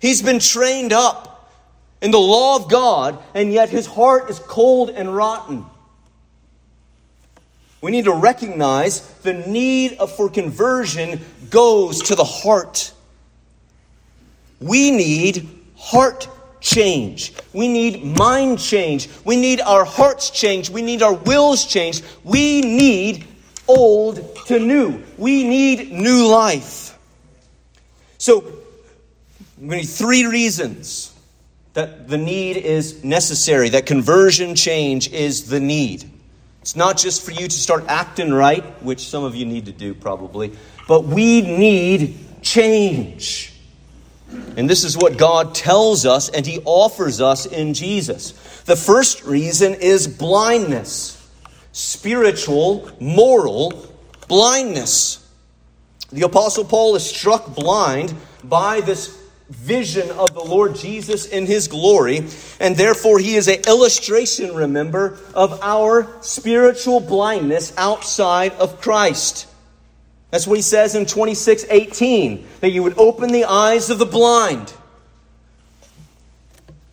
He's 0.00 0.22
been 0.22 0.40
trained 0.40 0.92
up 0.92 1.48
in 2.00 2.10
the 2.10 2.18
law 2.18 2.56
of 2.56 2.68
God, 2.68 3.22
and 3.32 3.52
yet 3.52 3.68
his 3.68 3.86
heart 3.86 4.28
is 4.28 4.40
cold 4.40 4.90
and 4.90 5.14
rotten. 5.14 5.64
We 7.80 7.92
need 7.92 8.06
to 8.06 8.14
recognize 8.14 9.08
the 9.20 9.34
need 9.34 9.98
for 10.16 10.28
conversion 10.28 11.20
goes 11.48 12.02
to 12.02 12.16
the 12.16 12.24
heart. 12.24 12.92
We 14.60 14.90
need 14.90 15.48
heart 15.76 16.28
change. 16.62 17.34
We 17.52 17.68
need 17.68 18.02
mind 18.02 18.58
change. 18.58 19.08
We 19.24 19.36
need 19.36 19.60
our 19.60 19.84
hearts 19.84 20.30
changed. 20.30 20.72
We 20.72 20.80
need 20.80 21.02
our 21.02 21.12
wills 21.12 21.66
changed. 21.66 22.02
We 22.24 22.62
need 22.62 23.26
old 23.68 24.36
to 24.46 24.58
new. 24.58 25.02
We 25.18 25.44
need 25.44 25.92
new 25.92 26.26
life. 26.28 26.96
So, 28.16 28.44
we 29.58 29.76
need 29.76 29.88
three 29.88 30.26
reasons 30.26 31.12
that 31.74 32.08
the 32.08 32.18
need 32.18 32.56
is 32.56 33.02
necessary, 33.02 33.70
that 33.70 33.86
conversion 33.86 34.54
change 34.54 35.10
is 35.12 35.48
the 35.48 35.60
need. 35.60 36.08
It's 36.60 36.76
not 36.76 36.96
just 36.96 37.24
for 37.24 37.32
you 37.32 37.48
to 37.48 37.54
start 37.54 37.84
acting 37.88 38.32
right, 38.32 38.64
which 38.82 39.08
some 39.08 39.24
of 39.24 39.34
you 39.34 39.46
need 39.46 39.66
to 39.66 39.72
do 39.72 39.94
probably, 39.94 40.52
but 40.86 41.04
we 41.04 41.40
need 41.40 42.42
change. 42.42 43.51
And 44.56 44.68
this 44.68 44.84
is 44.84 44.96
what 44.96 45.18
God 45.18 45.54
tells 45.54 46.06
us 46.06 46.28
and 46.28 46.46
He 46.46 46.60
offers 46.64 47.20
us 47.20 47.46
in 47.46 47.74
Jesus. 47.74 48.32
The 48.62 48.76
first 48.76 49.24
reason 49.24 49.74
is 49.74 50.06
blindness 50.06 51.18
spiritual, 51.72 52.90
moral 53.00 53.72
blindness. 54.28 55.26
The 56.12 56.22
Apostle 56.22 56.64
Paul 56.64 56.94
is 56.96 57.08
struck 57.08 57.54
blind 57.54 58.14
by 58.44 58.80
this 58.82 59.18
vision 59.48 60.10
of 60.12 60.32
the 60.34 60.42
Lord 60.42 60.76
Jesus 60.76 61.26
in 61.26 61.46
his 61.46 61.68
glory, 61.68 62.26
and 62.60 62.76
therefore 62.76 63.18
he 63.18 63.34
is 63.34 63.48
an 63.48 63.60
illustration, 63.66 64.54
remember, 64.54 65.18
of 65.34 65.58
our 65.62 66.08
spiritual 66.22 67.00
blindness 67.00 67.72
outside 67.76 68.52
of 68.54 68.80
Christ. 68.80 69.46
That's 70.32 70.46
what 70.46 70.56
he 70.56 70.62
says 70.62 70.94
in 70.94 71.04
26 71.04 71.66
18, 71.68 72.46
that 72.60 72.70
you 72.70 72.82
would 72.82 72.98
open 72.98 73.32
the 73.32 73.44
eyes 73.44 73.90
of 73.90 73.98
the 73.98 74.06
blind. 74.06 74.72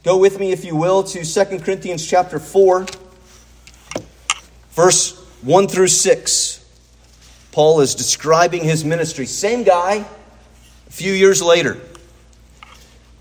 Go 0.04 0.18
with 0.18 0.38
me, 0.42 0.52
if 0.52 0.66
you 0.66 0.76
will, 0.76 1.04
to 1.04 1.24
2 1.24 1.60
Corinthians 1.60 2.06
chapter 2.06 2.38
4, 2.38 2.86
verse 4.72 5.18
1 5.42 5.68
through 5.70 5.88
6. 5.88 6.66
Paul 7.54 7.80
is 7.80 7.96
describing 7.96 8.66
his 8.66 8.84
ministry. 8.84 9.26
Same 9.26 9.64
guy, 9.64 10.06
a 10.88 10.92
few 10.92 11.14
years 11.14 11.42
later. 11.42 11.78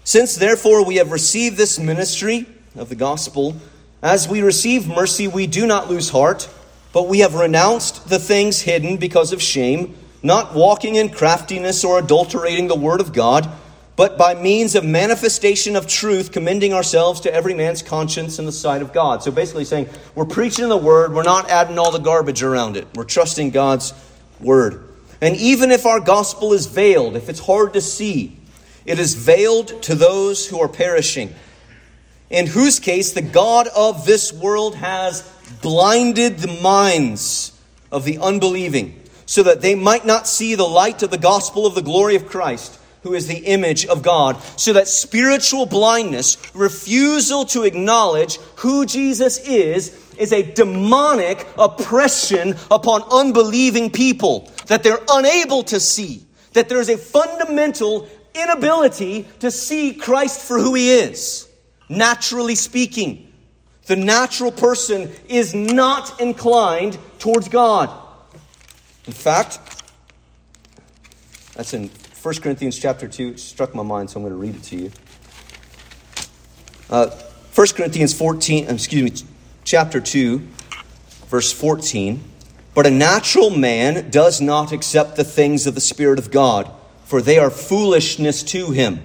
Since 0.02 0.34
therefore 0.34 0.84
we 0.84 0.96
have 0.96 1.12
received 1.12 1.56
this 1.56 1.78
ministry 1.78 2.46
of 2.74 2.88
the 2.88 2.96
gospel, 2.96 3.54
as 4.02 4.28
we 4.28 4.42
receive 4.42 4.88
mercy, 4.88 5.28
we 5.28 5.46
do 5.46 5.64
not 5.64 5.88
lose 5.88 6.10
heart, 6.10 6.48
but 6.92 7.06
we 7.06 7.20
have 7.20 7.36
renounced 7.36 8.08
the 8.08 8.18
things 8.18 8.62
hidden 8.62 8.96
because 8.96 9.32
of 9.32 9.40
shame, 9.40 9.94
not 10.22 10.54
walking 10.54 10.96
in 10.96 11.10
craftiness 11.10 11.84
or 11.84 11.98
adulterating 11.98 12.68
the 12.68 12.74
word 12.74 13.00
of 13.00 13.12
God, 13.12 13.48
but 13.96 14.16
by 14.16 14.34
means 14.34 14.74
of 14.74 14.84
manifestation 14.84 15.74
of 15.74 15.88
truth, 15.88 16.30
commending 16.30 16.72
ourselves 16.72 17.20
to 17.20 17.34
every 17.34 17.54
man's 17.54 17.82
conscience 17.82 18.38
in 18.38 18.46
the 18.46 18.52
sight 18.52 18.80
of 18.80 18.92
God. 18.92 19.22
So 19.22 19.32
basically 19.32 19.64
saying, 19.64 19.88
we're 20.14 20.24
preaching 20.24 20.68
the 20.68 20.76
word, 20.76 21.12
we're 21.12 21.24
not 21.24 21.50
adding 21.50 21.78
all 21.78 21.90
the 21.90 21.98
garbage 21.98 22.42
around 22.42 22.76
it. 22.76 22.86
We're 22.94 23.04
trusting 23.04 23.50
God's 23.50 23.92
word. 24.40 24.84
And 25.20 25.34
even 25.36 25.72
if 25.72 25.84
our 25.84 25.98
gospel 25.98 26.52
is 26.52 26.66
veiled, 26.66 27.16
if 27.16 27.28
it's 27.28 27.40
hard 27.40 27.72
to 27.72 27.80
see, 27.80 28.36
it 28.86 29.00
is 29.00 29.14
veiled 29.14 29.82
to 29.82 29.96
those 29.96 30.46
who 30.46 30.60
are 30.60 30.68
perishing, 30.68 31.34
in 32.30 32.46
whose 32.46 32.78
case 32.78 33.12
the 33.12 33.22
God 33.22 33.66
of 33.74 34.06
this 34.06 34.32
world 34.32 34.76
has 34.76 35.28
blinded 35.60 36.38
the 36.38 36.60
minds 36.62 37.58
of 37.90 38.04
the 38.04 38.18
unbelieving, 38.18 39.02
so 39.28 39.42
that 39.42 39.60
they 39.60 39.74
might 39.74 40.06
not 40.06 40.26
see 40.26 40.54
the 40.54 40.66
light 40.66 41.02
of 41.02 41.10
the 41.10 41.18
gospel 41.18 41.66
of 41.66 41.74
the 41.74 41.82
glory 41.82 42.16
of 42.16 42.26
Christ, 42.26 42.80
who 43.02 43.12
is 43.12 43.26
the 43.26 43.44
image 43.44 43.84
of 43.84 44.02
God. 44.02 44.42
So 44.56 44.72
that 44.72 44.88
spiritual 44.88 45.66
blindness, 45.66 46.38
refusal 46.54 47.44
to 47.46 47.64
acknowledge 47.64 48.38
who 48.56 48.86
Jesus 48.86 49.38
is, 49.46 49.90
is 50.16 50.32
a 50.32 50.50
demonic 50.54 51.46
oppression 51.58 52.56
upon 52.70 53.02
unbelieving 53.12 53.90
people, 53.90 54.50
that 54.68 54.82
they're 54.82 55.04
unable 55.10 55.62
to 55.64 55.78
see, 55.78 56.24
that 56.54 56.70
there's 56.70 56.88
a 56.88 56.96
fundamental 56.96 58.08
inability 58.34 59.28
to 59.40 59.50
see 59.50 59.92
Christ 59.92 60.40
for 60.40 60.58
who 60.58 60.72
he 60.72 60.90
is, 60.90 61.46
naturally 61.90 62.54
speaking. 62.54 63.30
The 63.84 63.96
natural 63.96 64.52
person 64.52 65.10
is 65.28 65.54
not 65.54 66.18
inclined 66.18 66.96
towards 67.18 67.50
God. 67.50 67.90
In 69.08 69.12
fact, 69.12 69.58
that's 71.54 71.74
in 71.74 71.90
1 72.22 72.34
Corinthians 72.36 72.78
chapter 72.78 73.08
2. 73.08 73.30
It 73.30 73.40
struck 73.40 73.74
my 73.74 73.82
mind, 73.82 74.10
so 74.10 74.20
I'm 74.20 74.22
going 74.22 74.32
to 74.32 74.38
read 74.38 74.54
it 74.54 74.62
to 74.64 74.76
you. 74.76 74.92
Uh, 76.88 77.10
1 77.56 77.66
Corinthians 77.74 78.14
14, 78.14 78.68
excuse 78.68 79.24
me, 79.24 79.28
chapter 79.64 80.00
2, 80.00 80.46
verse 81.26 81.50
14. 81.50 82.22
But 82.72 82.86
a 82.86 82.90
natural 82.90 83.50
man 83.50 84.10
does 84.10 84.40
not 84.40 84.70
accept 84.70 85.16
the 85.16 85.24
things 85.24 85.66
of 85.66 85.74
the 85.74 85.80
Spirit 85.80 86.20
of 86.20 86.30
God 86.30 86.70
for 87.08 87.22
they 87.22 87.38
are 87.38 87.48
foolishness 87.48 88.42
to 88.42 88.70
him, 88.70 89.00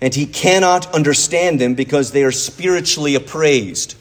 and 0.00 0.14
he 0.14 0.26
cannot 0.26 0.94
understand 0.94 1.60
them 1.60 1.74
because 1.74 2.12
they 2.12 2.22
are 2.22 2.30
spiritually 2.30 3.16
appraised. 3.16 3.96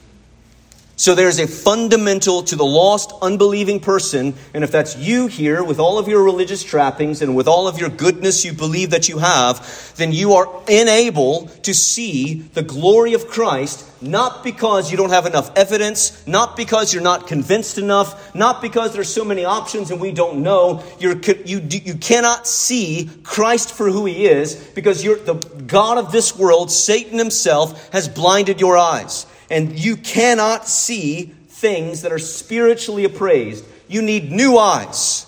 So 0.99 1.15
there's 1.15 1.39
a 1.39 1.47
fundamental 1.47 2.43
to 2.43 2.57
the 2.57 2.65
lost, 2.65 3.13
unbelieving 3.21 3.79
person, 3.79 4.33
and 4.53 4.65
if 4.65 4.71
that's 4.73 4.97
you 4.97 5.27
here 5.27 5.63
with 5.63 5.79
all 5.79 5.97
of 5.97 6.09
your 6.09 6.21
religious 6.21 6.61
trappings 6.61 7.21
and 7.21 7.37
with 7.37 7.47
all 7.47 7.69
of 7.69 7.79
your 7.79 7.87
goodness 7.87 8.43
you 8.43 8.51
believe 8.51 8.89
that 8.89 9.07
you 9.07 9.19
have, 9.19 9.93
then 9.95 10.11
you 10.11 10.33
are 10.33 10.61
unable 10.67 11.47
to 11.63 11.73
see 11.73 12.41
the 12.53 12.63
glory 12.63 13.13
of 13.13 13.29
Christ, 13.29 13.89
not 14.01 14.43
because 14.43 14.91
you 14.91 14.97
don't 14.97 15.11
have 15.11 15.25
enough 15.25 15.55
evidence, 15.55 16.27
not 16.27 16.57
because 16.57 16.93
you're 16.93 17.01
not 17.01 17.27
convinced 17.27 17.77
enough, 17.77 18.35
not 18.35 18.61
because 18.61 18.91
there's 18.91 19.07
so 19.07 19.23
many 19.23 19.45
options 19.45 19.91
and 19.91 20.01
we 20.01 20.11
don't 20.11 20.43
know. 20.43 20.83
You're, 20.99 21.17
you, 21.45 21.61
you 21.69 21.95
cannot 21.95 22.45
see 22.45 23.09
Christ 23.23 23.71
for 23.71 23.89
who 23.89 24.05
he 24.05 24.25
is 24.25 24.55
because 24.75 25.01
you're, 25.01 25.19
the 25.19 25.35
God 25.35 25.97
of 25.97 26.11
this 26.11 26.37
world, 26.37 26.69
Satan 26.69 27.17
himself, 27.17 27.89
has 27.93 28.09
blinded 28.09 28.59
your 28.59 28.77
eyes 28.77 29.25
and 29.49 29.77
you 29.77 29.97
cannot 29.97 30.67
see 30.67 31.33
things 31.49 32.03
that 32.03 32.11
are 32.11 32.19
spiritually 32.19 33.03
appraised. 33.03 33.65
You 33.87 34.01
need 34.01 34.31
new 34.31 34.57
eyes. 34.57 35.25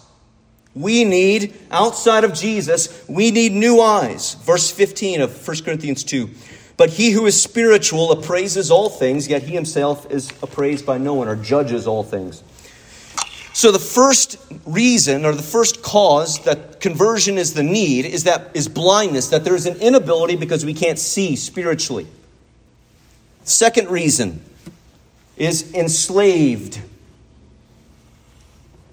We 0.74 1.04
need, 1.04 1.54
outside 1.70 2.24
of 2.24 2.34
Jesus, 2.34 3.04
we 3.10 3.32
need 3.32 3.52
new 3.52 3.82
eyes. 3.82 4.36
Verse 4.36 4.72
15 4.72 5.22
of 5.22 5.48
1 5.48 5.64
Corinthians 5.64 6.04
2. 6.04 6.30
But 6.78 6.90
he 6.90 7.12
who 7.12 7.26
is 7.26 7.42
spiritual 7.42 8.12
appraises 8.12 8.72
all 8.72 8.90
things, 8.90 9.28
yet 9.28 9.44
he 9.44 9.54
himself 9.54 10.10
is 10.10 10.32
appraised 10.42 10.86
by 10.86 10.98
no 10.98 11.14
one 11.14 11.28
or 11.28 11.36
judges 11.36 11.88
all 11.88 12.04
things. 12.04 12.42
So 13.54 13.72
the 13.72 13.80
first 13.80 14.38
reason 14.66 15.26
or 15.26 15.36
the 15.36 15.44
first 15.44 15.84
cause 15.84 16.40
that 16.46 16.80
conversion 16.80 17.38
is 17.38 17.54
the 17.54 17.64
need 17.64 18.06
is 18.06 18.24
that 18.24 18.52
is 18.54 18.70
blindness, 18.70 19.28
that 19.28 19.44
there 19.44 19.56
is 19.56 19.66
an 19.66 19.76
inability 19.82 20.38
because 20.38 20.66
we 20.66 20.74
can't 20.74 20.98
see 20.98 21.36
spiritually. 21.36 22.08
Second 23.43 23.89
reason 23.89 24.43
is 25.38 25.73
enslaved. 25.73 26.80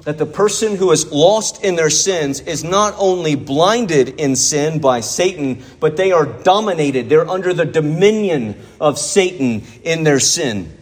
That 0.05 0.17
the 0.17 0.27
person 0.27 0.77
who 0.77 0.91
is 0.93 1.13
lost 1.13 1.63
in 1.63 1.77
their 1.77 1.91
sins 1.91 2.41
is 2.41 2.65
not 2.65 2.95
only 2.97 3.35
blinded 3.35 4.21
in 4.21 4.37
sin 4.37 4.79
by 4.79 5.01
Satan, 5.01 5.63
but 5.81 5.97
they 5.99 6.13
are 6.13 6.25
dominated. 6.25 7.11
They're 7.11 7.29
under 7.29 7.53
the 7.53 7.67
dominion 7.67 8.59
of 8.81 8.99
Satan 8.99 9.65
in 9.83 10.05
their 10.05 10.21
sin. 10.21 10.78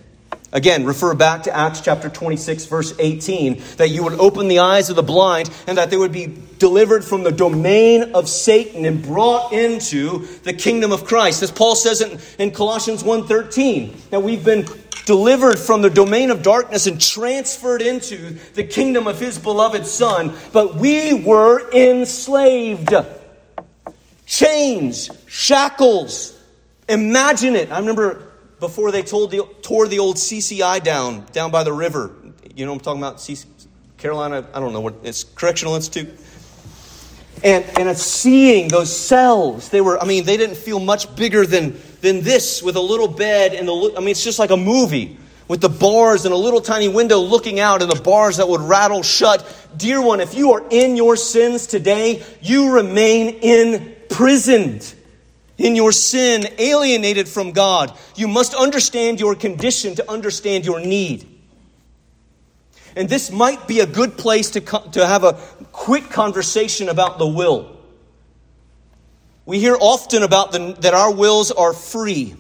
Again, 0.57 0.87
refer 0.87 1.14
back 1.14 1.42
to 1.42 1.55
Acts 1.55 1.83
chapter 1.83 2.09
26, 2.09 2.64
verse 2.64 2.95
18, 2.99 3.62
that 3.77 3.90
you 3.90 4.03
would 4.03 4.14
open 4.14 4.49
the 4.49 4.61
eyes 4.61 4.88
of 4.88 4.97
the 4.97 5.03
blind 5.03 5.51
and 5.66 5.77
that 5.77 5.90
they 5.90 5.99
would 5.99 6.12
be 6.12 6.35
delivered 6.59 7.05
from 7.05 7.25
the 7.25 7.31
domain 7.31 8.14
of 8.14 8.27
Satan 8.27 8.87
and 8.87 9.03
brought 9.03 9.53
into 9.53 10.21
the 10.45 10.55
kingdom 10.55 10.92
of 10.92 11.05
Christ. 11.05 11.42
As 11.42 11.51
Paul 11.51 11.77
says 11.77 12.01
in, 12.01 12.19
in 12.38 12.53
Colossians 12.53 13.03
1.13, 13.03 14.09
that 14.09 14.23
we've 14.23 14.42
been 14.42 14.66
delivered 15.05 15.59
from 15.59 15.83
the 15.83 15.90
domain 15.90 16.31
of 16.31 16.42
darkness 16.42 16.87
and 16.87 16.99
transferred 16.99 17.83
into 17.83 18.38
the 18.55 18.64
kingdom 18.64 19.07
of 19.07 19.21
his 19.21 19.38
beloved 19.38 19.87
Son, 19.87 20.33
but 20.55 20.77
we 20.77 21.12
were 21.12 21.71
enslaved. 21.73 22.95
Chains, 24.25 25.11
shackles. 25.27 26.40
Imagine 26.88 27.57
it. 27.57 27.71
I 27.71 27.79
remember 27.79 28.26
before 28.61 28.90
they 28.90 29.03
told 29.03 29.31
the, 29.31 29.47
tore 29.62 29.88
the 29.88 29.99
old 29.99 30.16
CCI 30.16 30.83
down, 30.83 31.27
down 31.33 31.51
by 31.51 31.62
the 31.62 31.73
river. 31.73 32.14
You 32.55 32.66
know 32.66 32.73
I'm 32.73 32.81
talking 32.81 33.03
about? 33.03 33.29
Carolina, 33.99 34.47
I 34.53 34.61
don't 34.61 34.73
know 34.73 34.81
what 34.81 34.95
it's 35.03 35.25
Correctional 35.25 35.75
Institute. 35.75 36.19
And, 37.45 37.64
and 37.79 37.88
it's 37.88 38.03
seeing 38.03 38.69
those 38.69 38.95
cells. 38.95 39.69
They 39.69 39.81
were, 39.81 40.01
I 40.01 40.07
mean, 40.07 40.25
they 40.25 40.37
didn't 40.37 40.57
feel 40.57 40.81
much 40.81 41.14
bigger 41.16 41.45
than, 41.45 41.79
than 42.01 42.23
this 42.23 42.62
with 42.62 42.77
a 42.77 42.81
little 42.81 43.09
bed 43.09 43.53
and 43.53 43.69
the, 43.69 43.95
I 43.97 44.01
mean, 44.01 44.11
it's 44.11 44.25
just 44.25 44.38
like 44.38 44.51
a 44.51 44.57
movie 44.57 45.19
with 45.49 45.61
the 45.61 45.69
bars 45.69 46.25
and 46.25 46.35
a 46.35 46.37
little 46.37 46.61
tiny 46.61 46.88
window 46.88 47.19
looking 47.19 47.61
out 47.61 47.83
and 47.83 47.90
the 47.90 48.01
bars 48.01 48.38
that 48.38 48.49
would 48.49 48.62
rattle 48.62 49.03
shut. 49.03 49.47
Dear 49.77 50.03
one, 50.03 50.21
if 50.21 50.35
you 50.35 50.53
are 50.53 50.64
in 50.71 50.97
your 50.97 51.16
sins 51.16 51.66
today, 51.66 52.25
you 52.40 52.73
remain 52.73 53.37
imprisoned 53.42 54.95
in 55.59 55.77
your 55.77 55.92
sin, 55.92 56.47
alienated 56.59 57.29
from 57.29 57.53
God. 57.53 57.97
You 58.14 58.29
must 58.29 58.55
understand 58.55 59.21
your 59.21 59.35
condition 59.35 59.95
to 59.97 60.11
understand 60.11 60.66
your 60.66 60.81
need. 60.81 61.27
And 62.95 63.09
this 63.09 63.31
might 63.31 63.69
be 63.69 63.81
a 63.81 63.87
good 63.87 64.16
place 64.16 64.51
to, 64.51 64.61
co- 64.61 64.88
to 64.92 65.07
have 65.07 65.25
a 65.25 65.35
quick 65.73 66.11
conversation 66.11 66.88
about 66.88 67.19
the 67.19 67.27
will. 67.27 67.77
We 69.45 69.61
hear 69.61 69.77
often 69.79 70.23
about 70.23 70.53
the, 70.53 70.77
that 70.81 70.95
our 70.95 71.12
wills 71.12 71.53
are 71.53 71.73
free. 71.73 72.35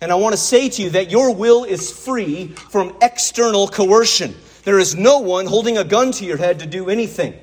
And 0.00 0.10
I 0.10 0.16
want 0.16 0.32
to 0.32 0.38
say 0.38 0.68
to 0.68 0.82
you 0.82 0.90
that 0.90 1.10
your 1.10 1.34
will 1.34 1.64
is 1.64 1.90
free 1.90 2.48
from 2.48 2.96
external 3.00 3.68
coercion. 3.68 4.34
There 4.64 4.78
is 4.78 4.94
no 4.94 5.20
one 5.20 5.46
holding 5.46 5.78
a 5.78 5.84
gun 5.84 6.10
to 6.12 6.24
your 6.24 6.36
head 6.36 6.58
to 6.58 6.66
do 6.66 6.90
anything. 6.90 7.38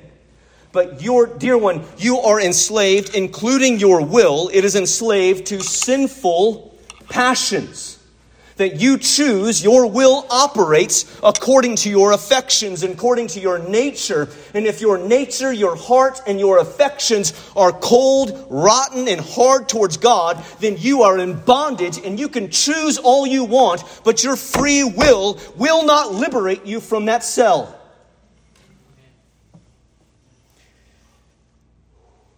But 0.74 1.00
your 1.00 1.26
dear 1.28 1.56
one, 1.56 1.84
you 1.98 2.18
are 2.18 2.40
enslaved, 2.40 3.14
including 3.14 3.78
your 3.78 4.04
will. 4.04 4.50
It 4.52 4.64
is 4.64 4.74
enslaved 4.74 5.46
to 5.46 5.60
sinful 5.60 6.76
passions. 7.08 8.00
That 8.56 8.80
you 8.80 8.98
choose, 8.98 9.62
your 9.62 9.86
will 9.86 10.26
operates 10.30 11.20
according 11.22 11.76
to 11.76 11.90
your 11.90 12.10
affections, 12.10 12.82
according 12.82 13.28
to 13.28 13.40
your 13.40 13.60
nature. 13.60 14.28
And 14.52 14.66
if 14.66 14.80
your 14.80 14.98
nature, 14.98 15.52
your 15.52 15.76
heart, 15.76 16.20
and 16.26 16.40
your 16.40 16.58
affections 16.58 17.32
are 17.54 17.72
cold, 17.72 18.46
rotten, 18.50 19.06
and 19.06 19.20
hard 19.20 19.68
towards 19.68 19.96
God, 19.96 20.44
then 20.58 20.76
you 20.76 21.02
are 21.02 21.18
in 21.18 21.38
bondage 21.40 21.98
and 22.04 22.18
you 22.18 22.28
can 22.28 22.50
choose 22.50 22.98
all 22.98 23.26
you 23.26 23.44
want, 23.44 23.84
but 24.02 24.24
your 24.24 24.34
free 24.34 24.82
will 24.82 25.38
will 25.56 25.84
not 25.84 26.12
liberate 26.12 26.66
you 26.66 26.80
from 26.80 27.06
that 27.06 27.22
cell. 27.22 27.80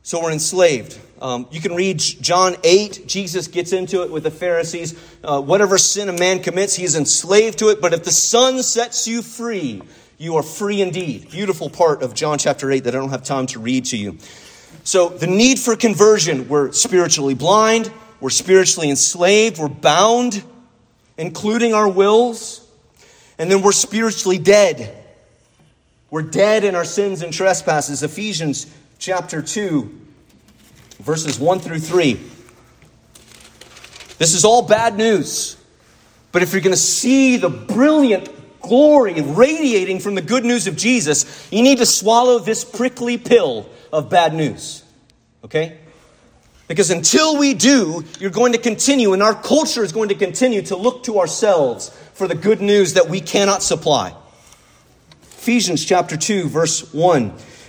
So 0.06 0.22
we're 0.22 0.30
enslaved. 0.30 1.00
Um, 1.20 1.48
you 1.50 1.60
can 1.60 1.74
read 1.74 1.98
John 1.98 2.54
8. 2.62 3.08
Jesus 3.08 3.48
gets 3.48 3.72
into 3.72 4.04
it 4.04 4.12
with 4.12 4.22
the 4.22 4.30
Pharisees. 4.30 4.96
Uh, 5.24 5.42
whatever 5.42 5.78
sin 5.78 6.08
a 6.08 6.12
man 6.12 6.44
commits, 6.44 6.76
he's 6.76 6.94
enslaved 6.94 7.58
to 7.58 7.70
it. 7.70 7.80
But 7.80 7.92
if 7.92 8.04
the 8.04 8.12
Son 8.12 8.62
sets 8.62 9.08
you 9.08 9.20
free, 9.20 9.82
you 10.16 10.36
are 10.36 10.44
free 10.44 10.80
indeed. 10.80 11.32
Beautiful 11.32 11.68
part 11.68 12.04
of 12.04 12.14
John 12.14 12.38
chapter 12.38 12.70
8 12.70 12.84
that 12.84 12.94
I 12.94 12.98
don't 12.98 13.10
have 13.10 13.24
time 13.24 13.46
to 13.48 13.58
read 13.58 13.86
to 13.86 13.96
you. 13.96 14.18
So, 14.84 15.08
the 15.08 15.26
need 15.26 15.58
for 15.58 15.74
conversion 15.74 16.46
we're 16.46 16.70
spiritually 16.70 17.34
blind, 17.34 17.92
we're 18.20 18.30
spiritually 18.30 18.90
enslaved, 18.90 19.58
we're 19.58 19.66
bound, 19.66 20.40
including 21.18 21.74
our 21.74 21.88
wills, 21.88 22.64
and 23.38 23.50
then 23.50 23.60
we're 23.60 23.72
spiritually 23.72 24.38
dead. 24.38 25.02
We're 26.12 26.22
dead 26.22 26.62
in 26.62 26.76
our 26.76 26.84
sins 26.84 27.22
and 27.22 27.32
trespasses. 27.32 28.04
Ephesians 28.04 28.72
chapter 28.98 29.42
2, 29.42 30.00
verses 31.00 31.38
1 31.38 31.60
through 31.60 31.80
3. 31.80 32.20
This 34.18 34.34
is 34.34 34.44
all 34.44 34.62
bad 34.62 34.96
news. 34.96 35.56
But 36.32 36.42
if 36.42 36.52
you're 36.52 36.62
going 36.62 36.74
to 36.74 36.80
see 36.80 37.36
the 37.36 37.48
brilliant 37.48 38.28
glory 38.60 39.20
radiating 39.20 40.00
from 40.00 40.14
the 40.14 40.22
good 40.22 40.44
news 40.44 40.66
of 40.66 40.76
Jesus, 40.76 41.48
you 41.50 41.62
need 41.62 41.78
to 41.78 41.86
swallow 41.86 42.38
this 42.38 42.64
prickly 42.64 43.16
pill 43.16 43.68
of 43.92 44.10
bad 44.10 44.34
news. 44.34 44.82
Okay? 45.44 45.78
Because 46.68 46.90
until 46.90 47.38
we 47.38 47.54
do, 47.54 48.04
you're 48.18 48.30
going 48.30 48.52
to 48.52 48.58
continue, 48.58 49.12
and 49.12 49.22
our 49.22 49.34
culture 49.34 49.84
is 49.84 49.92
going 49.92 50.08
to 50.08 50.14
continue 50.14 50.62
to 50.62 50.76
look 50.76 51.04
to 51.04 51.20
ourselves 51.20 51.90
for 52.14 52.26
the 52.26 52.34
good 52.34 52.60
news 52.60 52.94
that 52.94 53.08
we 53.08 53.20
cannot 53.20 53.62
supply. 53.62 54.14
Ephesians 55.22 55.84
chapter 55.84 56.16
2, 56.16 56.48
verse 56.48 56.92
1. 56.92 57.32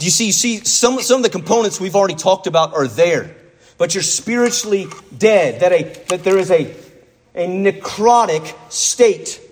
Do 0.00 0.06
you 0.06 0.10
see? 0.10 0.32
See, 0.32 0.64
some, 0.64 0.98
some 1.02 1.18
of 1.18 1.24
the 1.24 1.28
components 1.28 1.78
we've 1.78 1.94
already 1.94 2.14
talked 2.14 2.46
about 2.46 2.72
are 2.72 2.88
there, 2.88 3.36
but 3.76 3.94
you're 3.94 4.02
spiritually 4.02 4.86
dead. 5.16 5.60
That, 5.60 5.72
a, 5.72 5.82
that 6.08 6.24
there 6.24 6.38
is 6.38 6.50
a, 6.50 6.74
a 7.34 7.46
necrotic 7.46 8.56
state 8.72 9.42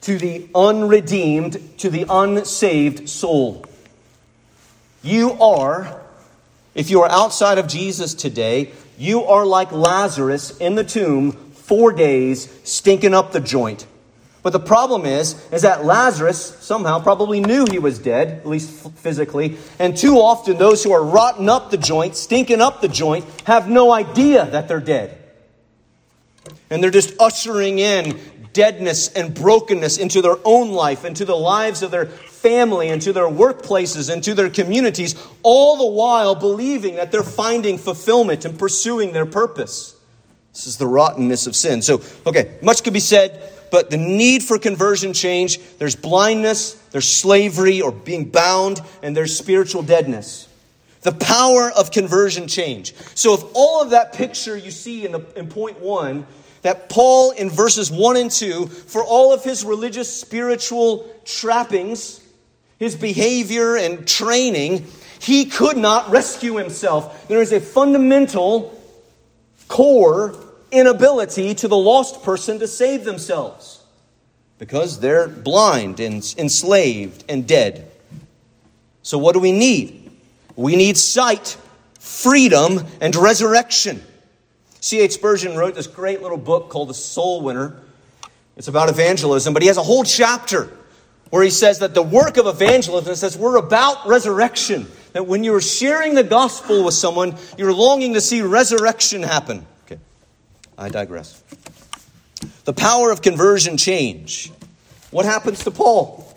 to 0.00 0.18
the 0.18 0.48
unredeemed, 0.52 1.78
to 1.78 1.90
the 1.90 2.06
unsaved 2.10 3.08
soul. 3.08 3.64
You 5.04 5.34
are, 5.40 6.02
if 6.74 6.90
you 6.90 7.02
are 7.02 7.08
outside 7.08 7.58
of 7.58 7.68
Jesus 7.68 8.14
today, 8.14 8.72
you 8.98 9.22
are 9.26 9.46
like 9.46 9.70
Lazarus 9.70 10.58
in 10.58 10.74
the 10.74 10.82
tomb, 10.82 11.30
four 11.52 11.92
days, 11.92 12.52
stinking 12.64 13.14
up 13.14 13.30
the 13.30 13.38
joint. 13.38 13.86
But 14.42 14.52
the 14.52 14.60
problem 14.60 15.06
is, 15.06 15.34
is 15.52 15.62
that 15.62 15.84
Lazarus 15.84 16.56
somehow 16.60 17.00
probably 17.00 17.40
knew 17.40 17.64
he 17.70 17.78
was 17.78 17.98
dead, 17.98 18.28
at 18.28 18.46
least 18.46 18.90
physically. 18.96 19.56
And 19.78 19.96
too 19.96 20.16
often, 20.16 20.58
those 20.58 20.82
who 20.82 20.92
are 20.92 21.04
rotting 21.04 21.48
up 21.48 21.70
the 21.70 21.76
joint, 21.76 22.16
stinking 22.16 22.60
up 22.60 22.80
the 22.80 22.88
joint, 22.88 23.24
have 23.44 23.68
no 23.68 23.92
idea 23.92 24.46
that 24.46 24.66
they're 24.66 24.80
dead. 24.80 25.16
And 26.70 26.82
they're 26.82 26.90
just 26.90 27.14
ushering 27.20 27.78
in 27.78 28.18
deadness 28.52 29.12
and 29.12 29.32
brokenness 29.32 29.98
into 29.98 30.20
their 30.20 30.36
own 30.44 30.72
life, 30.72 31.04
into 31.04 31.24
the 31.24 31.36
lives 31.36 31.82
of 31.82 31.90
their 31.90 32.06
family, 32.06 32.88
into 32.88 33.12
their 33.12 33.28
workplaces, 33.28 34.12
into 34.12 34.34
their 34.34 34.50
communities, 34.50 35.14
all 35.42 35.76
the 35.76 35.86
while 35.86 36.34
believing 36.34 36.96
that 36.96 37.12
they're 37.12 37.22
finding 37.22 37.78
fulfillment 37.78 38.44
and 38.44 38.58
pursuing 38.58 39.12
their 39.12 39.26
purpose. 39.26 39.94
This 40.52 40.66
is 40.66 40.76
the 40.76 40.86
rottenness 40.86 41.46
of 41.46 41.56
sin. 41.56 41.80
So, 41.80 42.02
okay, 42.26 42.58
much 42.60 42.82
could 42.82 42.92
be 42.92 43.00
said 43.00 43.51
but 43.72 43.88
the 43.88 43.96
need 43.96 44.42
for 44.42 44.58
conversion 44.58 45.14
change 45.14 45.58
there's 45.78 45.96
blindness, 45.96 46.74
there's 46.92 47.08
slavery 47.08 47.80
or 47.80 47.90
being 47.90 48.26
bound, 48.26 48.82
and 49.02 49.16
there's 49.16 49.36
spiritual 49.36 49.82
deadness. 49.82 50.46
The 51.00 51.12
power 51.12 51.72
of 51.72 51.90
conversion 51.90 52.48
change. 52.48 52.94
So, 53.14 53.32
if 53.32 53.42
all 53.54 53.82
of 53.82 53.90
that 53.90 54.12
picture 54.12 54.56
you 54.56 54.70
see 54.70 55.06
in, 55.06 55.12
the, 55.12 55.26
in 55.36 55.48
point 55.48 55.80
one, 55.80 56.26
that 56.60 56.90
Paul 56.90 57.30
in 57.30 57.48
verses 57.48 57.90
1 57.90 58.16
and 58.18 58.30
2, 58.30 58.66
for 58.66 59.02
all 59.02 59.32
of 59.32 59.42
his 59.42 59.64
religious, 59.64 60.14
spiritual 60.14 61.10
trappings, 61.24 62.20
his 62.78 62.94
behavior 62.94 63.76
and 63.76 64.06
training, 64.06 64.86
he 65.18 65.46
could 65.46 65.78
not 65.78 66.10
rescue 66.10 66.56
himself. 66.56 67.26
There 67.26 67.40
is 67.40 67.52
a 67.52 67.60
fundamental 67.60 68.78
core 69.66 70.36
inability 70.72 71.54
to 71.56 71.68
the 71.68 71.76
lost 71.76 72.22
person 72.22 72.58
to 72.58 72.66
save 72.66 73.04
themselves 73.04 73.82
because 74.58 75.00
they're 75.00 75.28
blind 75.28 76.00
and 76.00 76.34
enslaved 76.38 77.24
and 77.28 77.46
dead. 77.46 77.90
So, 79.02 79.18
what 79.18 79.34
do 79.34 79.40
we 79.40 79.52
need? 79.52 80.10
We 80.56 80.76
need 80.76 80.96
sight, 80.96 81.56
freedom, 81.98 82.86
and 83.00 83.14
resurrection. 83.16 84.02
C.H. 84.80 85.12
Spurgeon 85.12 85.56
wrote 85.56 85.74
this 85.74 85.86
great 85.86 86.22
little 86.22 86.38
book 86.38 86.68
called 86.68 86.88
The 86.88 86.94
Soul 86.94 87.42
Winner. 87.42 87.76
It's 88.56 88.68
about 88.68 88.88
evangelism, 88.88 89.54
but 89.54 89.62
he 89.62 89.68
has 89.68 89.76
a 89.76 89.82
whole 89.82 90.04
chapter 90.04 90.68
where 91.30 91.42
he 91.42 91.50
says 91.50 91.78
that 91.78 91.94
the 91.94 92.02
work 92.02 92.36
of 92.36 92.46
evangelism 92.46 93.14
says 93.14 93.38
we're 93.38 93.56
about 93.56 94.06
resurrection. 94.06 94.86
That 95.12 95.26
when 95.26 95.44
you're 95.44 95.60
sharing 95.60 96.14
the 96.14 96.22
gospel 96.22 96.84
with 96.84 96.94
someone, 96.94 97.36
you're 97.56 97.72
longing 97.72 98.14
to 98.14 98.20
see 98.20 98.42
resurrection 98.42 99.22
happen. 99.22 99.66
I 100.76 100.88
digress. 100.88 101.42
The 102.64 102.72
power 102.72 103.10
of 103.10 103.22
conversion 103.22 103.76
change. 103.76 104.50
What 105.10 105.26
happens 105.26 105.64
to 105.64 105.70
Paul? 105.70 106.28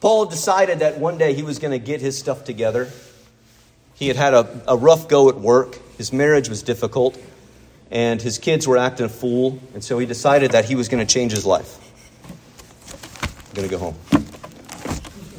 Paul 0.00 0.26
decided 0.26 0.80
that 0.80 0.98
one 0.98 1.18
day 1.18 1.34
he 1.34 1.42
was 1.42 1.58
going 1.58 1.72
to 1.72 1.84
get 1.84 2.00
his 2.00 2.18
stuff 2.18 2.44
together. 2.44 2.90
He 3.94 4.08
had 4.08 4.16
had 4.16 4.34
a, 4.34 4.62
a 4.68 4.76
rough 4.76 5.08
go 5.08 5.28
at 5.28 5.36
work, 5.36 5.78
his 5.96 6.12
marriage 6.12 6.48
was 6.48 6.62
difficult, 6.62 7.18
and 7.90 8.20
his 8.20 8.38
kids 8.38 8.66
were 8.68 8.76
acting 8.76 9.06
a 9.06 9.08
fool, 9.08 9.58
and 9.72 9.82
so 9.82 9.98
he 9.98 10.06
decided 10.06 10.50
that 10.52 10.64
he 10.66 10.74
was 10.74 10.88
going 10.88 11.04
to 11.04 11.12
change 11.12 11.32
his 11.32 11.46
life. 11.46 11.78
I'm 13.48 13.54
going 13.54 13.68
to 13.68 13.74
go 13.74 13.78
home. 13.78 13.96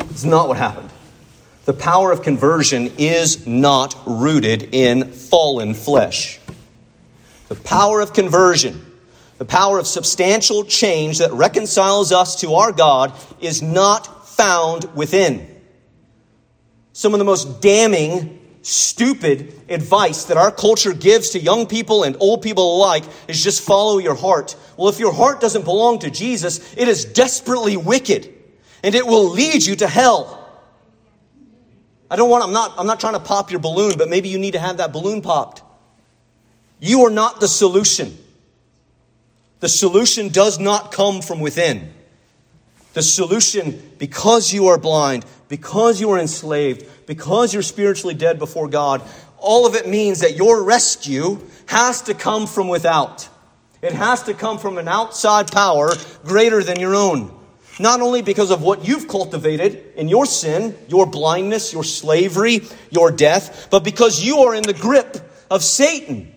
It's 0.09 0.23
not 0.23 0.47
what 0.47 0.57
happened. 0.57 0.89
The 1.65 1.73
power 1.73 2.11
of 2.11 2.21
conversion 2.21 2.91
is 2.97 3.45
not 3.45 3.95
rooted 4.05 4.69
in 4.73 5.11
fallen 5.11 5.73
flesh. 5.73 6.39
The 7.47 7.55
power 7.55 8.01
of 8.01 8.13
conversion, 8.13 8.85
the 9.37 9.45
power 9.45 9.77
of 9.77 9.87
substantial 9.87 10.63
change 10.63 11.19
that 11.19 11.31
reconciles 11.31 12.11
us 12.11 12.41
to 12.41 12.53
our 12.55 12.71
God, 12.71 13.13
is 13.39 13.61
not 13.61 14.27
found 14.29 14.85
within. 14.95 15.47
Some 16.93 17.13
of 17.13 17.19
the 17.19 17.25
most 17.25 17.61
damning, 17.61 18.39
stupid 18.61 19.53
advice 19.69 20.23
that 20.25 20.37
our 20.37 20.51
culture 20.51 20.93
gives 20.93 21.31
to 21.31 21.39
young 21.39 21.67
people 21.67 22.03
and 22.03 22.17
old 22.19 22.41
people 22.41 22.77
alike 22.77 23.03
is 23.27 23.43
just 23.43 23.61
follow 23.61 23.99
your 23.99 24.15
heart. 24.15 24.55
Well, 24.75 24.89
if 24.89 24.97
your 24.97 25.13
heart 25.13 25.39
doesn't 25.39 25.65
belong 25.65 25.99
to 25.99 26.09
Jesus, 26.09 26.73
it 26.75 26.87
is 26.87 27.05
desperately 27.05 27.77
wicked 27.77 28.33
and 28.81 28.95
it 28.95 29.05
will 29.05 29.29
lead 29.29 29.65
you 29.65 29.75
to 29.75 29.87
hell. 29.87 30.41
I 32.09 32.15
don't 32.15 32.29
want, 32.29 32.43
I'm 32.43 32.53
not, 32.53 32.73
I'm 32.77 32.87
not 32.87 32.99
trying 32.99 33.13
to 33.13 33.19
pop 33.19 33.51
your 33.51 33.59
balloon, 33.59 33.97
but 33.97 34.09
maybe 34.09 34.29
you 34.29 34.39
need 34.39 34.51
to 34.51 34.59
have 34.59 34.77
that 34.77 34.93
balloon 34.93 35.21
popped. 35.21 35.61
You 36.85 37.05
are 37.05 37.09
not 37.09 37.39
the 37.39 37.47
solution. 37.47 38.15
The 39.59 39.67
solution 39.67 40.29
does 40.29 40.59
not 40.59 40.91
come 40.91 41.23
from 41.23 41.39
within. 41.39 41.91
The 42.93 43.01
solution, 43.01 43.81
because 43.97 44.53
you 44.53 44.67
are 44.67 44.77
blind, 44.77 45.25
because 45.49 45.99
you 45.99 46.11
are 46.11 46.19
enslaved, 46.19 46.85
because 47.07 47.55
you're 47.55 47.63
spiritually 47.63 48.13
dead 48.13 48.37
before 48.37 48.67
God, 48.67 49.01
all 49.39 49.65
of 49.65 49.73
it 49.73 49.87
means 49.87 50.19
that 50.19 50.35
your 50.35 50.63
rescue 50.63 51.39
has 51.65 52.03
to 52.03 52.13
come 52.13 52.45
from 52.45 52.67
without. 52.67 53.27
It 53.81 53.93
has 53.93 54.21
to 54.23 54.35
come 54.35 54.59
from 54.59 54.77
an 54.77 54.87
outside 54.87 55.51
power 55.51 55.91
greater 56.23 56.61
than 56.61 56.79
your 56.79 56.93
own. 56.93 57.35
Not 57.79 58.01
only 58.01 58.21
because 58.21 58.51
of 58.51 58.61
what 58.61 58.87
you've 58.87 59.07
cultivated 59.07 59.93
in 59.95 60.07
your 60.07 60.27
sin, 60.27 60.77
your 60.87 61.07
blindness, 61.07 61.73
your 61.73 61.83
slavery, 61.83 62.61
your 62.91 63.09
death, 63.09 63.69
but 63.71 63.83
because 63.83 64.23
you 64.23 64.37
are 64.41 64.53
in 64.53 64.61
the 64.61 64.73
grip 64.73 65.17
of 65.49 65.63
Satan. 65.63 66.34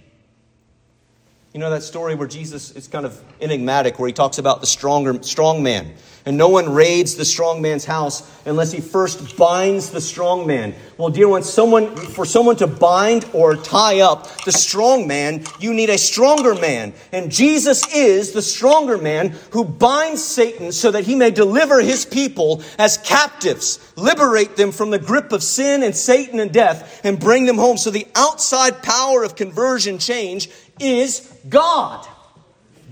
You 1.58 1.64
know 1.64 1.70
that 1.70 1.82
story 1.82 2.14
where 2.14 2.28
Jesus 2.28 2.70
is 2.76 2.86
kind 2.86 3.04
of 3.04 3.20
enigmatic, 3.40 3.98
where 3.98 4.06
he 4.06 4.12
talks 4.12 4.38
about 4.38 4.60
the 4.60 4.66
stronger 4.68 5.20
strong 5.24 5.60
man, 5.60 5.92
and 6.28 6.36
no 6.36 6.50
one 6.50 6.68
raids 6.74 7.14
the 7.14 7.24
strong 7.24 7.62
man's 7.62 7.86
house 7.86 8.30
unless 8.44 8.70
he 8.70 8.82
first 8.82 9.34
binds 9.38 9.88
the 9.88 10.00
strong 10.00 10.46
man. 10.46 10.74
Well, 10.98 11.08
dear 11.08 11.26
ones, 11.26 11.48
someone 11.48 11.96
for 11.96 12.26
someone 12.26 12.56
to 12.56 12.66
bind 12.66 13.26
or 13.32 13.56
tie 13.56 14.00
up 14.00 14.44
the 14.44 14.52
strong 14.52 15.06
man, 15.06 15.44
you 15.58 15.72
need 15.72 15.88
a 15.88 15.96
stronger 15.96 16.54
man, 16.54 16.92
and 17.12 17.32
Jesus 17.32 17.94
is 17.94 18.32
the 18.32 18.42
stronger 18.42 18.98
man 18.98 19.30
who 19.52 19.64
binds 19.64 20.22
Satan 20.22 20.70
so 20.70 20.90
that 20.90 21.04
he 21.04 21.14
may 21.14 21.30
deliver 21.30 21.80
his 21.80 22.04
people 22.04 22.62
as 22.78 22.98
captives, 22.98 23.78
liberate 23.96 24.54
them 24.54 24.70
from 24.70 24.90
the 24.90 24.98
grip 24.98 25.32
of 25.32 25.42
sin 25.42 25.82
and 25.82 25.96
Satan 25.96 26.40
and 26.40 26.52
death, 26.52 27.00
and 27.04 27.18
bring 27.18 27.46
them 27.46 27.56
home. 27.56 27.78
So 27.78 27.90
the 27.90 28.06
outside 28.14 28.82
power 28.82 29.24
of 29.24 29.34
conversion 29.34 29.96
change 29.96 30.50
is 30.78 31.20
God. 31.48 32.06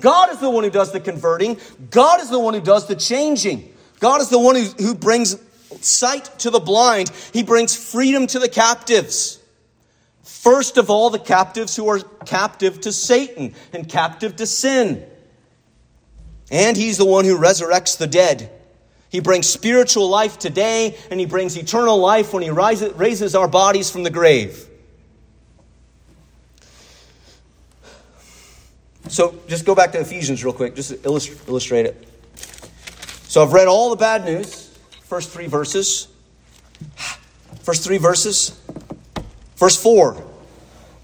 God 0.00 0.30
is 0.30 0.38
the 0.38 0.50
one 0.50 0.64
who 0.64 0.70
does 0.70 0.92
the 0.92 1.00
converting. 1.00 1.58
God 1.90 2.20
is 2.20 2.30
the 2.30 2.40
one 2.40 2.54
who 2.54 2.60
does 2.60 2.86
the 2.86 2.96
changing. 2.96 3.72
God 4.00 4.20
is 4.20 4.28
the 4.28 4.38
one 4.38 4.56
who, 4.56 4.64
who 4.64 4.94
brings 4.94 5.36
sight 5.80 6.38
to 6.40 6.50
the 6.50 6.60
blind. 6.60 7.10
He 7.32 7.42
brings 7.42 7.74
freedom 7.74 8.26
to 8.28 8.38
the 8.38 8.48
captives. 8.48 9.40
First 10.22 10.76
of 10.76 10.90
all, 10.90 11.10
the 11.10 11.18
captives 11.18 11.74
who 11.76 11.88
are 11.88 12.00
captive 12.24 12.80
to 12.82 12.92
Satan 12.92 13.54
and 13.72 13.88
captive 13.88 14.36
to 14.36 14.46
sin. 14.46 15.04
And 16.50 16.76
he's 16.76 16.98
the 16.98 17.04
one 17.04 17.24
who 17.24 17.38
resurrects 17.38 17.98
the 17.98 18.06
dead. 18.06 18.50
He 19.08 19.20
brings 19.20 19.48
spiritual 19.48 20.08
life 20.08 20.38
today, 20.38 20.96
and 21.10 21.18
he 21.18 21.26
brings 21.26 21.56
eternal 21.56 21.98
life 21.98 22.32
when 22.32 22.42
he 22.42 22.50
raises 22.50 23.34
our 23.34 23.48
bodies 23.48 23.90
from 23.90 24.02
the 24.02 24.10
grave. 24.10 24.65
So 29.08 29.34
just 29.48 29.64
go 29.64 29.74
back 29.74 29.92
to 29.92 30.00
Ephesians 30.00 30.44
real 30.44 30.52
quick, 30.52 30.74
just 30.74 30.90
to 30.90 31.02
illustrate 31.04 31.86
it. 31.86 32.08
So 33.28 33.42
I've 33.42 33.52
read 33.52 33.68
all 33.68 33.90
the 33.90 33.96
bad 33.96 34.24
news, 34.24 34.76
first 35.04 35.30
three 35.30 35.46
verses. 35.46 36.08
First 37.62 37.84
three 37.84 37.98
verses. 37.98 38.60
Verse 39.56 39.76
4. 39.82 40.22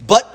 But 0.07 0.32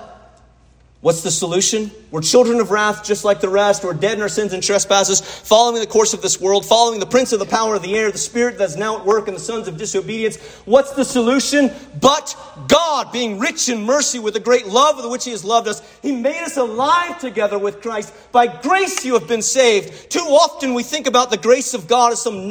What's 1.02 1.22
the 1.22 1.30
solution? 1.30 1.92
We're 2.10 2.22
children 2.22 2.60
of 2.60 2.72
wrath 2.72 3.04
just 3.04 3.24
like 3.24 3.40
the 3.40 3.50
rest. 3.50 3.84
We're 3.84 3.94
dead 3.94 4.18
in 4.18 4.22
our 4.22 4.30
sins 4.30 4.52
and 4.52 4.64
trespasses, 4.64 5.22
following 5.22 5.80
the 5.80 5.86
course 5.86 6.16
of 6.16 6.24
this 6.24 6.42
world, 6.42 6.66
following 6.66 7.00
the 7.00 7.06
prince 7.06 7.34
of 7.34 7.40
the 7.40 7.46
power 7.46 7.76
of 7.76 7.84
the 7.84 7.96
air, 7.96 8.12
the 8.12 8.18
spirit 8.18 8.58
that's 8.58 8.76
now 8.76 8.98
at 8.98 9.06
work 9.06 9.28
in 9.28 9.36
the 9.36 9.40
sons 9.40 9.68
of 9.68 9.78
disobedience. 9.78 10.38
What's 10.66 10.94
the 10.94 11.06
solution? 11.06 11.70
But 12.02 12.36
God, 12.68 13.12
being 13.12 13.38
rich 13.38 13.70
in 13.70 13.84
mercy 13.84 14.18
with 14.18 14.34
the 14.34 14.40
great 14.40 14.66
love 14.66 14.98
with 14.98 15.12
which 15.12 15.26
He 15.26 15.32
has 15.32 15.46
loved 15.46 15.68
us, 15.68 15.84
He 16.02 16.12
made 16.12 16.42
us 16.42 16.58
alive 16.58 17.20
together 17.20 17.60
with 17.60 17.84
Christ. 17.84 18.12
By 18.32 18.48
grace 18.48 19.06
you 19.06 19.14
have 19.14 19.28
been 19.28 19.44
saved. 19.44 20.10
Too 20.10 20.20
often 20.20 20.74
we 20.74 20.82
think 20.82 21.06
about 21.06 21.30
the 21.30 21.38
grace 21.38 21.76
of 21.76 21.88
God 21.88 22.12
as 22.12 22.24
some 22.24 22.50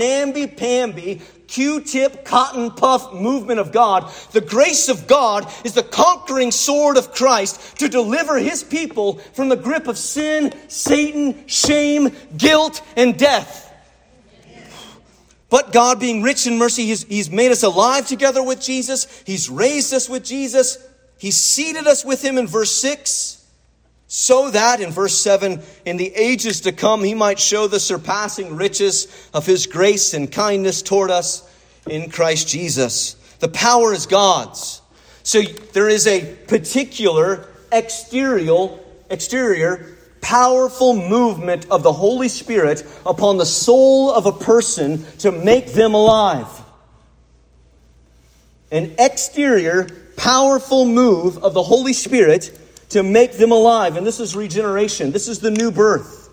namby-pamby 1.47 1.83
Q-tip, 1.83 2.25
cotton 2.25 2.71
puff 2.71 3.13
movement 3.13 3.61
of 3.61 3.73
God. 3.73 4.11
The 4.33 4.41
grace 4.41 4.89
of 4.89 5.07
God 5.07 5.51
is 5.65 5.75
the 5.75 5.83
conquering 5.83 6.51
sword 6.51 6.97
of 6.97 7.13
Christ 7.13 7.79
to 7.79 7.89
deliver 7.89 8.39
his 8.39 8.63
people 8.63 9.19
from 9.35 9.49
the 9.49 9.57
grip 9.57 9.87
of 9.87 9.99
sin, 9.99 10.53
Satan, 10.69 11.47
shame, 11.47 12.11
guilt, 12.37 12.83
and 12.97 13.19
death. 13.19 13.65
But 15.49 15.73
God, 15.73 16.01
being 16.01 16.23
rich 16.23 16.47
in 16.47 16.59
mercy, 16.59 16.87
he's, 16.87 17.05
he's 17.05 17.31
made 17.31 17.53
us 17.53 17.63
alive 17.63 18.07
together 18.07 18.43
with 18.43 18.61
Jesus. 18.61 19.23
He's 19.25 19.49
raised 19.49 19.95
us 19.95 20.09
with 20.09 20.25
Jesus. 20.25 20.79
He's 21.19 21.37
seated 21.37 21.87
us 21.87 22.05
with 22.05 22.23
him 22.23 22.37
in 22.37 22.49
verse 22.49 22.73
6. 22.73 23.36
So 24.09 24.51
that, 24.51 24.81
in 24.81 24.91
verse 24.91 25.19
7, 25.19 25.61
in 25.85 25.97
the 25.97 26.15
ages 26.15 26.61
to 26.63 26.73
come, 26.73 27.03
he 27.03 27.15
might 27.15 27.41
show 27.41 27.67
the 27.67 27.81
surpassing 27.81 28.57
riches 28.57 29.29
of 29.35 29.47
his 29.47 29.67
grace 29.67 30.15
and 30.15 30.31
kindness 30.31 30.83
toward 30.83 31.11
us 31.11 31.49
in 31.89 32.11
Christ 32.11 32.49
Jesus. 32.49 33.15
The 33.41 33.49
power 33.49 33.93
is 33.93 34.07
God's. 34.07 34.81
So 35.25 35.43
there 35.43 35.89
is 35.89 36.07
a 36.07 36.37
particular 36.47 37.49
exterior, 37.73 38.79
exterior 39.11 39.97
powerful 40.27 40.95
movement 40.97 41.67
of 41.71 41.85
the 41.85 41.93
Holy 41.93 42.29
Spirit 42.29 42.85
upon 43.07 43.37
the 43.37 43.47
soul 43.47 44.11
of 44.11 44.27
a 44.27 44.33
person 44.33 45.05
to 45.19 45.31
make 45.31 45.69
them 45.69 45.95
alive. 45.95 46.49
An 48.73 48.93
exterior, 48.99 49.87
powerful 50.17 50.85
move 50.85 51.39
of 51.45 51.55
the 51.55 51.63
Holy 51.63 51.93
Spirit 51.93 52.59
to 52.91 53.03
make 53.03 53.33
them 53.33 53.53
alive. 53.53 53.97
And 53.97 54.07
this 54.07 54.21
is 54.21 54.37
regeneration. 54.37 55.13
This 55.13 55.29
is 55.29 55.41
the 55.41 55.51
new 55.51 55.71
birth. 55.71 56.29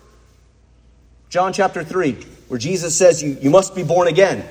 John 1.28 1.52
chapter 1.52 1.82
3, 1.82 2.12
where 2.48 2.58
Jesus 2.58 2.96
says, 2.96 3.22
You, 3.22 3.36
you 3.40 3.50
must 3.50 3.74
be 3.74 3.82
born 3.82 4.08
again. 4.08 4.46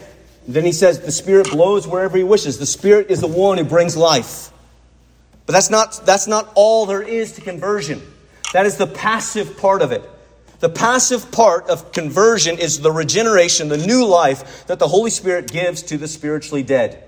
And 0.45 0.55
then 0.55 0.65
he 0.65 0.73
says, 0.73 0.99
The 0.99 1.11
Spirit 1.11 1.49
blows 1.51 1.87
wherever 1.87 2.17
he 2.17 2.23
wishes. 2.23 2.59
The 2.59 2.65
Spirit 2.65 3.09
is 3.09 3.21
the 3.21 3.27
one 3.27 3.57
who 3.57 3.63
brings 3.63 3.95
life. 3.95 4.51
But 5.45 5.53
that's 5.53 5.69
not, 5.69 6.05
that's 6.05 6.27
not 6.27 6.51
all 6.55 6.85
there 6.85 7.01
is 7.01 7.33
to 7.33 7.41
conversion. 7.41 8.01
That 8.53 8.65
is 8.65 8.77
the 8.77 8.87
passive 8.87 9.57
part 9.57 9.81
of 9.81 9.91
it. 9.91 10.03
The 10.59 10.69
passive 10.69 11.31
part 11.31 11.67
of 11.67 11.91
conversion 11.91 12.57
is 12.57 12.79
the 12.79 12.91
regeneration, 12.91 13.67
the 13.67 13.77
new 13.77 14.05
life 14.05 14.65
that 14.67 14.79
the 14.79 14.87
Holy 14.87 15.09
Spirit 15.09 15.51
gives 15.51 15.83
to 15.83 15.97
the 15.97 16.07
spiritually 16.07 16.63
dead. 16.63 17.03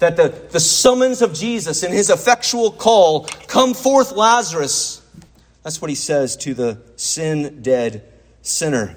That 0.00 0.16
the, 0.16 0.28
the 0.50 0.60
summons 0.60 1.22
of 1.22 1.32
Jesus 1.32 1.82
and 1.82 1.94
his 1.94 2.10
effectual 2.10 2.72
call, 2.72 3.24
come 3.46 3.72
forth, 3.74 4.12
Lazarus. 4.12 5.00
That's 5.62 5.80
what 5.80 5.88
he 5.90 5.94
says 5.94 6.36
to 6.38 6.54
the 6.54 6.78
sin 6.96 7.62
dead 7.62 8.04
sinner. 8.42 8.96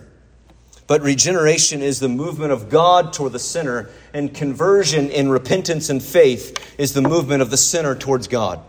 But 0.88 1.02
regeneration 1.02 1.82
is 1.82 2.00
the 2.00 2.10
movement 2.10 2.52
of 2.52 2.70
God 2.70 3.14
toward 3.14 3.32
the 3.32 3.40
sinner, 3.40 3.90
and 4.14 4.34
conversion 4.34 5.10
in 5.10 5.30
repentance 5.30 5.90
and 5.90 6.04
faith 6.04 6.76
is 6.78 6.94
the 6.94 7.02
movement 7.02 7.42
of 7.42 7.50
the 7.50 7.58
sinner 7.58 7.96
towards 7.96 8.28
God. 8.28 8.60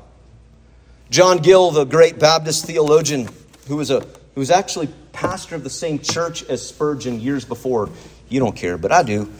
John 1.10 1.38
Gill, 1.38 1.70
the 1.70 1.84
great 1.84 2.18
Baptist 2.18 2.66
theologian, 2.66 3.28
who 3.68 3.76
was, 3.76 3.90
a, 3.90 4.00
who 4.00 4.40
was 4.40 4.50
actually 4.50 4.88
pastor 5.12 5.54
of 5.54 5.64
the 5.64 5.70
same 5.70 5.98
church 5.98 6.42
as 6.44 6.66
Spurgeon 6.66 7.20
years 7.20 7.44
before. 7.44 7.90
You 8.28 8.40
don't 8.40 8.56
care, 8.56 8.78
but 8.78 8.90
I 8.90 9.02
do. 9.02 9.30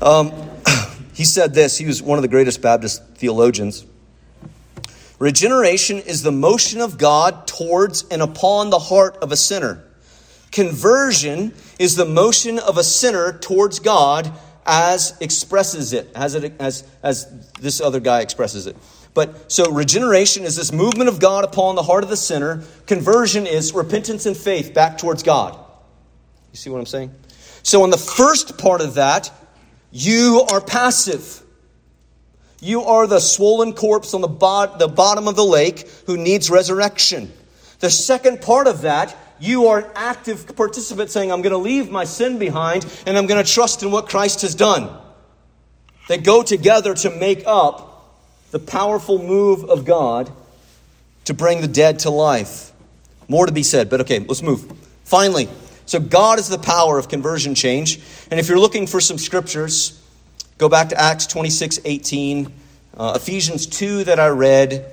Um, 0.00 0.32
he 1.18 1.24
said 1.24 1.52
this. 1.52 1.76
He 1.76 1.84
was 1.84 2.00
one 2.00 2.16
of 2.16 2.22
the 2.22 2.28
greatest 2.28 2.62
Baptist 2.62 3.02
theologians. 3.16 3.84
Regeneration 5.18 5.98
is 5.98 6.22
the 6.22 6.30
motion 6.30 6.80
of 6.80 6.96
God 6.96 7.48
towards 7.48 8.04
and 8.04 8.22
upon 8.22 8.70
the 8.70 8.78
heart 8.78 9.16
of 9.16 9.32
a 9.32 9.36
sinner. 9.36 9.82
Conversion 10.52 11.54
is 11.80 11.96
the 11.96 12.04
motion 12.04 12.60
of 12.60 12.78
a 12.78 12.84
sinner 12.84 13.32
towards 13.36 13.80
God 13.80 14.32
as 14.64 15.18
expresses 15.20 15.92
it, 15.92 16.08
as, 16.14 16.36
it, 16.36 16.52
as, 16.60 16.84
as 17.02 17.50
this 17.54 17.80
other 17.80 17.98
guy 17.98 18.20
expresses 18.20 18.68
it. 18.68 18.76
But 19.12 19.50
so 19.50 19.72
regeneration 19.72 20.44
is 20.44 20.54
this 20.54 20.70
movement 20.70 21.08
of 21.08 21.18
God 21.18 21.42
upon 21.42 21.74
the 21.74 21.82
heart 21.82 22.04
of 22.04 22.10
the 22.10 22.16
sinner. 22.16 22.62
Conversion 22.86 23.44
is 23.44 23.74
repentance 23.74 24.24
and 24.26 24.36
faith 24.36 24.72
back 24.72 24.98
towards 24.98 25.24
God. 25.24 25.58
You 26.52 26.58
see 26.58 26.70
what 26.70 26.78
I'm 26.78 26.86
saying? 26.86 27.12
So, 27.64 27.84
in 27.84 27.90
the 27.90 27.98
first 27.98 28.56
part 28.56 28.80
of 28.80 28.94
that, 28.94 29.32
you 29.90 30.44
are 30.50 30.60
passive. 30.60 31.42
You 32.60 32.82
are 32.82 33.06
the 33.06 33.20
swollen 33.20 33.72
corpse 33.72 34.14
on 34.14 34.20
the, 34.20 34.28
bot- 34.28 34.78
the 34.78 34.88
bottom 34.88 35.28
of 35.28 35.36
the 35.36 35.44
lake 35.44 35.88
who 36.06 36.16
needs 36.16 36.50
resurrection. 36.50 37.32
The 37.80 37.90
second 37.90 38.42
part 38.42 38.66
of 38.66 38.82
that, 38.82 39.16
you 39.38 39.68
are 39.68 39.78
an 39.78 39.90
active 39.94 40.56
participant 40.56 41.10
saying, 41.10 41.30
I'm 41.30 41.42
going 41.42 41.52
to 41.52 41.58
leave 41.58 41.90
my 41.90 42.04
sin 42.04 42.38
behind 42.38 42.84
and 43.06 43.16
I'm 43.16 43.26
going 43.26 43.42
to 43.44 43.50
trust 43.50 43.82
in 43.82 43.92
what 43.92 44.08
Christ 44.08 44.42
has 44.42 44.54
done. 44.54 44.90
They 46.08 46.18
go 46.18 46.42
together 46.42 46.94
to 46.94 47.10
make 47.10 47.44
up 47.46 48.18
the 48.50 48.58
powerful 48.58 49.18
move 49.18 49.64
of 49.64 49.84
God 49.84 50.32
to 51.26 51.34
bring 51.34 51.60
the 51.60 51.68
dead 51.68 52.00
to 52.00 52.10
life. 52.10 52.72
More 53.28 53.46
to 53.46 53.52
be 53.52 53.62
said, 53.62 53.90
but 53.90 54.00
okay, 54.00 54.20
let's 54.20 54.42
move. 54.42 54.72
Finally, 55.04 55.48
so 55.88 55.98
God 55.98 56.38
is 56.38 56.50
the 56.50 56.58
power 56.58 56.98
of 56.98 57.08
conversion 57.08 57.54
change. 57.54 57.98
And 58.30 58.38
if 58.38 58.50
you're 58.50 58.58
looking 58.58 58.86
for 58.86 59.00
some 59.00 59.16
scriptures, 59.16 59.98
go 60.58 60.68
back 60.68 60.90
to 60.90 61.00
Acts 61.00 61.26
26 61.26 61.80
18, 61.82 62.52
uh, 62.98 63.14
Ephesians 63.16 63.66
2 63.66 64.04
that 64.04 64.20
I 64.20 64.28
read, 64.28 64.84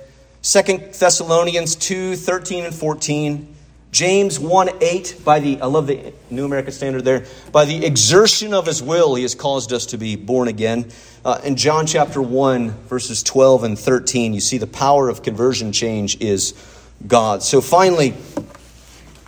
2 0.42 0.62
Thessalonians 0.98 1.76
2 1.76 2.16
13 2.16 2.64
and 2.64 2.74
14. 2.74 3.54
James 3.92 4.40
1 4.40 4.70
8, 4.80 5.20
by 5.22 5.38
the, 5.38 5.60
I 5.60 5.66
love 5.66 5.86
the 5.86 6.14
New 6.30 6.46
American 6.46 6.72
Standard 6.72 7.04
there, 7.04 7.26
by 7.52 7.66
the 7.66 7.84
exertion 7.84 8.54
of 8.54 8.64
his 8.64 8.82
will, 8.82 9.14
he 9.14 9.22
has 9.22 9.34
caused 9.34 9.74
us 9.74 9.86
to 9.86 9.98
be 9.98 10.16
born 10.16 10.48
again. 10.48 10.90
Uh, 11.26 11.40
in 11.44 11.56
John 11.56 11.86
chapter 11.86 12.22
1, 12.22 12.70
verses 12.70 13.22
12 13.22 13.64
and 13.64 13.78
13, 13.78 14.32
you 14.32 14.40
see 14.40 14.56
the 14.56 14.66
power 14.66 15.10
of 15.10 15.22
conversion 15.22 15.72
change 15.72 16.20
is 16.22 16.54
God. 17.06 17.42
So 17.42 17.60
finally, 17.60 18.14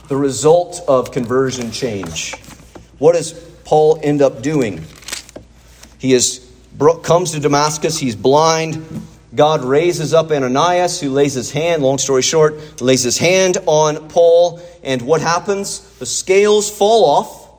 the 0.08 0.16
result 0.16 0.82
of 0.88 1.12
conversion 1.12 1.70
change. 1.70 2.34
What 2.98 3.12
does 3.12 3.32
Paul 3.64 4.00
end 4.02 4.22
up 4.22 4.42
doing? 4.42 4.84
He 5.98 6.12
is, 6.12 6.50
comes 7.02 7.32
to 7.32 7.40
Damascus, 7.40 7.98
he's 7.98 8.16
blind, 8.16 8.84
God 9.34 9.62
raises 9.62 10.14
up 10.14 10.30
Ananias, 10.30 11.00
who 11.00 11.10
lays 11.10 11.34
his 11.34 11.52
hand, 11.52 11.82
long 11.82 11.98
story 11.98 12.22
short, 12.22 12.80
lays 12.80 13.02
his 13.02 13.18
hand 13.18 13.58
on 13.66 14.08
Paul. 14.08 14.60
And 14.82 15.02
what 15.02 15.20
happens? 15.20 15.80
The 15.98 16.06
scales 16.06 16.70
fall 16.70 17.04
off. 17.04 17.50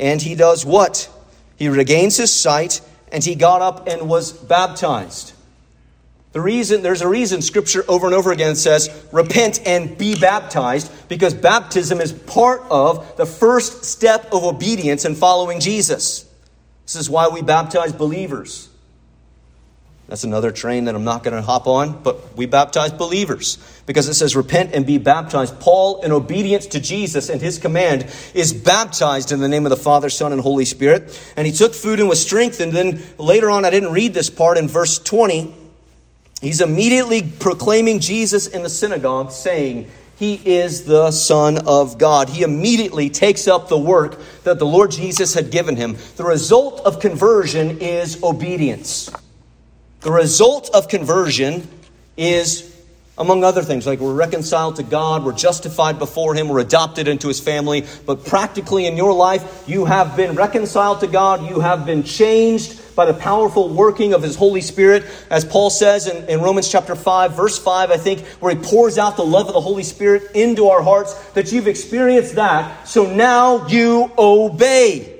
And 0.00 0.22
he 0.22 0.34
does 0.34 0.64
what? 0.64 1.10
He 1.56 1.68
regains 1.68 2.16
his 2.16 2.32
sight, 2.32 2.80
and 3.12 3.22
he 3.22 3.34
got 3.34 3.60
up 3.60 3.88
and 3.88 4.08
was 4.08 4.32
baptized. 4.32 5.32
The 6.32 6.40
reason, 6.40 6.82
there's 6.82 7.00
a 7.00 7.08
reason 7.08 7.40
scripture 7.40 7.84
over 7.88 8.06
and 8.06 8.14
over 8.14 8.32
again 8.32 8.54
says, 8.54 8.90
repent 9.12 9.66
and 9.66 9.96
be 9.96 10.18
baptized, 10.18 11.08
because 11.08 11.32
baptism 11.32 12.00
is 12.00 12.12
part 12.12 12.62
of 12.70 13.16
the 13.16 13.24
first 13.24 13.84
step 13.84 14.26
of 14.32 14.44
obedience 14.44 15.04
and 15.04 15.16
following 15.16 15.58
Jesus. 15.58 16.28
This 16.84 16.96
is 16.96 17.08
why 17.08 17.28
we 17.28 17.40
baptize 17.42 17.92
believers. 17.92 18.68
That's 20.08 20.24
another 20.24 20.50
train 20.50 20.86
that 20.86 20.94
I'm 20.94 21.04
not 21.04 21.22
going 21.22 21.36
to 21.36 21.42
hop 21.42 21.66
on, 21.66 22.02
but 22.02 22.34
we 22.34 22.46
baptize 22.46 22.92
believers 22.92 23.58
because 23.84 24.08
it 24.08 24.14
says, 24.14 24.34
Repent 24.34 24.72
and 24.72 24.86
be 24.86 24.96
baptized. 24.96 25.60
Paul, 25.60 26.00
in 26.00 26.12
obedience 26.12 26.66
to 26.68 26.80
Jesus 26.80 27.28
and 27.28 27.42
his 27.42 27.58
command, 27.58 28.06
is 28.32 28.54
baptized 28.54 29.32
in 29.32 29.40
the 29.40 29.48
name 29.48 29.66
of 29.66 29.70
the 29.70 29.76
Father, 29.76 30.08
Son, 30.08 30.32
and 30.32 30.40
Holy 30.40 30.64
Spirit. 30.64 31.32
And 31.36 31.46
he 31.46 31.52
took 31.52 31.74
food 31.74 32.00
and 32.00 32.08
was 32.08 32.22
strengthened. 32.22 32.72
Then 32.72 33.02
later 33.18 33.50
on, 33.50 33.66
I 33.66 33.70
didn't 33.70 33.92
read 33.92 34.14
this 34.14 34.30
part 34.30 34.56
in 34.56 34.66
verse 34.66 34.98
20. 34.98 35.54
He's 36.40 36.60
immediately 36.60 37.22
proclaiming 37.22 37.98
Jesus 38.00 38.46
in 38.46 38.62
the 38.62 38.70
synagogue, 38.70 39.32
saying, 39.32 39.90
he 40.18 40.34
is 40.34 40.84
the 40.84 41.12
Son 41.12 41.58
of 41.58 41.96
God. 41.96 42.28
He 42.28 42.42
immediately 42.42 43.08
takes 43.08 43.46
up 43.46 43.68
the 43.68 43.78
work 43.78 44.20
that 44.42 44.58
the 44.58 44.66
Lord 44.66 44.90
Jesus 44.90 45.34
had 45.34 45.52
given 45.52 45.76
him. 45.76 45.96
The 46.16 46.24
result 46.24 46.80
of 46.80 46.98
conversion 46.98 47.78
is 47.80 48.20
obedience. 48.24 49.10
The 50.00 50.10
result 50.10 50.70
of 50.74 50.88
conversion 50.88 51.68
is, 52.16 52.76
among 53.16 53.44
other 53.44 53.62
things, 53.62 53.86
like 53.86 54.00
we're 54.00 54.12
reconciled 54.12 54.76
to 54.76 54.82
God, 54.82 55.24
we're 55.24 55.32
justified 55.32 56.00
before 56.00 56.34
Him, 56.34 56.48
we're 56.48 56.60
adopted 56.60 57.06
into 57.06 57.28
His 57.28 57.38
family. 57.38 57.84
But 58.04 58.24
practically 58.24 58.86
in 58.86 58.96
your 58.96 59.12
life, 59.12 59.64
you 59.68 59.84
have 59.84 60.16
been 60.16 60.34
reconciled 60.34 61.00
to 61.00 61.06
God, 61.06 61.48
you 61.48 61.60
have 61.60 61.86
been 61.86 62.02
changed 62.02 62.80
by 62.98 63.06
the 63.06 63.14
powerful 63.14 63.68
working 63.68 64.12
of 64.12 64.24
His 64.24 64.34
Holy 64.34 64.60
Spirit, 64.60 65.04
as 65.30 65.44
Paul 65.44 65.70
says 65.70 66.08
in, 66.08 66.28
in 66.28 66.40
Romans 66.40 66.68
chapter 66.68 66.96
5, 66.96 67.32
verse 67.32 67.56
5, 67.56 67.92
I 67.92 67.96
think, 67.96 68.26
where 68.40 68.52
he 68.52 68.60
pours 68.60 68.98
out 68.98 69.16
the 69.16 69.24
love 69.24 69.46
of 69.46 69.54
the 69.54 69.60
Holy 69.60 69.84
Spirit 69.84 70.32
into 70.34 70.66
our 70.66 70.82
hearts, 70.82 71.14
that 71.30 71.52
you've 71.52 71.68
experienced 71.68 72.34
that, 72.34 72.88
so 72.88 73.14
now 73.14 73.68
you 73.68 74.10
obey. 74.18 75.16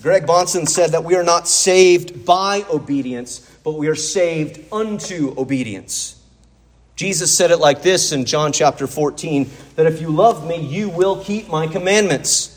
Greg 0.00 0.24
Bahnsen 0.24 0.66
said 0.66 0.92
that 0.92 1.04
we 1.04 1.16
are 1.16 1.22
not 1.22 1.46
saved 1.46 2.24
by 2.24 2.64
obedience, 2.70 3.40
but 3.62 3.72
we 3.72 3.88
are 3.88 3.94
saved 3.94 4.72
unto 4.72 5.34
obedience. 5.36 6.18
Jesus 6.96 7.36
said 7.36 7.50
it 7.50 7.58
like 7.58 7.82
this 7.82 8.10
in 8.10 8.24
John 8.24 8.52
chapter 8.52 8.86
14 8.86 9.50
that 9.76 9.84
if 9.84 10.00
you 10.00 10.08
love 10.08 10.48
me, 10.48 10.66
you 10.66 10.88
will 10.88 11.22
keep 11.22 11.50
my 11.50 11.66
commandments. 11.66 12.54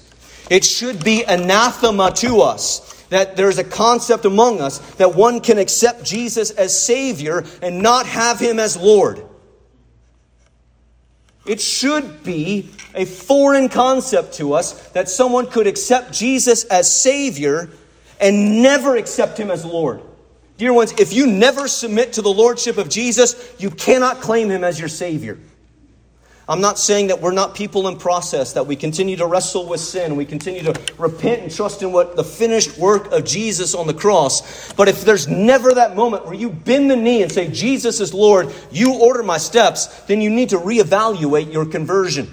It 0.49 0.63
should 0.63 1.03
be 1.03 1.23
anathema 1.23 2.11
to 2.15 2.39
us 2.39 2.91
that 3.11 3.35
there's 3.35 3.57
a 3.57 3.63
concept 3.63 4.23
among 4.23 4.61
us 4.61 4.79
that 4.95 5.13
one 5.15 5.41
can 5.41 5.57
accept 5.57 6.03
Jesus 6.03 6.49
as 6.51 6.81
Savior 6.81 7.43
and 7.61 7.81
not 7.81 8.05
have 8.07 8.39
Him 8.39 8.57
as 8.57 8.75
Lord. 8.77 9.23
It 11.45 11.59
should 11.59 12.23
be 12.23 12.69
a 12.95 13.05
foreign 13.05 13.67
concept 13.67 14.35
to 14.35 14.53
us 14.53 14.89
that 14.91 15.09
someone 15.09 15.47
could 15.47 15.67
accept 15.67 16.13
Jesus 16.13 16.63
as 16.65 16.91
Savior 16.91 17.69
and 18.19 18.63
never 18.63 18.95
accept 18.95 19.37
Him 19.37 19.51
as 19.51 19.65
Lord. 19.65 20.01
Dear 20.57 20.71
ones, 20.71 20.93
if 20.97 21.11
you 21.11 21.27
never 21.27 21.67
submit 21.67 22.13
to 22.13 22.21
the 22.21 22.31
lordship 22.31 22.77
of 22.77 22.87
Jesus, 22.87 23.55
you 23.59 23.71
cannot 23.71 24.21
claim 24.21 24.49
him 24.49 24.63
as 24.63 24.79
your 24.79 24.89
Savior. 24.89 25.39
I'm 26.51 26.59
not 26.59 26.77
saying 26.77 27.07
that 27.07 27.21
we're 27.21 27.31
not 27.31 27.55
people 27.55 27.87
in 27.87 27.95
process, 27.95 28.51
that 28.53 28.67
we 28.67 28.75
continue 28.75 29.15
to 29.15 29.25
wrestle 29.25 29.65
with 29.65 29.79
sin, 29.79 30.17
we 30.17 30.25
continue 30.25 30.61
to 30.63 30.77
repent 30.97 31.43
and 31.43 31.49
trust 31.49 31.81
in 31.81 31.93
what 31.93 32.17
the 32.17 32.25
finished 32.25 32.77
work 32.77 33.09
of 33.13 33.23
Jesus 33.23 33.73
on 33.73 33.87
the 33.87 33.93
cross. 33.93 34.73
But 34.73 34.89
if 34.89 35.05
there's 35.05 35.29
never 35.29 35.73
that 35.73 35.95
moment 35.95 36.25
where 36.25 36.33
you 36.33 36.49
bend 36.49 36.91
the 36.91 36.97
knee 36.97 37.23
and 37.23 37.31
say, 37.31 37.47
Jesus 37.47 38.01
is 38.01 38.13
Lord, 38.13 38.53
you 38.69 38.99
order 38.99 39.23
my 39.23 39.37
steps, 39.37 39.85
then 40.07 40.19
you 40.19 40.29
need 40.29 40.49
to 40.49 40.57
reevaluate 40.57 41.53
your 41.53 41.65
conversion. 41.65 42.25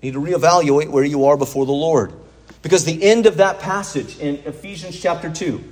You 0.00 0.12
need 0.12 0.14
to 0.14 0.20
reevaluate 0.20 0.88
where 0.88 1.02
you 1.02 1.24
are 1.24 1.36
before 1.36 1.66
the 1.66 1.72
Lord. 1.72 2.12
Because 2.62 2.84
the 2.84 3.02
end 3.02 3.26
of 3.26 3.38
that 3.38 3.58
passage 3.58 4.16
in 4.20 4.36
Ephesians 4.44 4.96
chapter 4.96 5.28
2, 5.28 5.64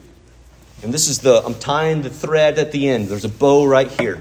and 0.82 0.92
this 0.92 1.06
is 1.06 1.20
the, 1.20 1.44
I'm 1.46 1.54
tying 1.54 2.02
the 2.02 2.10
thread 2.10 2.58
at 2.58 2.72
the 2.72 2.88
end. 2.88 3.06
There's 3.06 3.24
a 3.24 3.28
bow 3.28 3.66
right 3.66 3.88
here. 3.88 4.20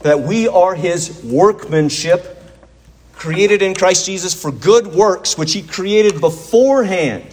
That 0.00 0.20
we 0.20 0.48
are 0.48 0.74
his 0.74 1.22
workmanship, 1.22 2.31
created 3.22 3.62
in 3.62 3.72
Christ 3.72 4.04
Jesus 4.04 4.34
for 4.34 4.50
good 4.50 4.84
works, 4.84 5.38
which 5.38 5.52
he 5.52 5.62
created 5.62 6.20
beforehand 6.20 7.24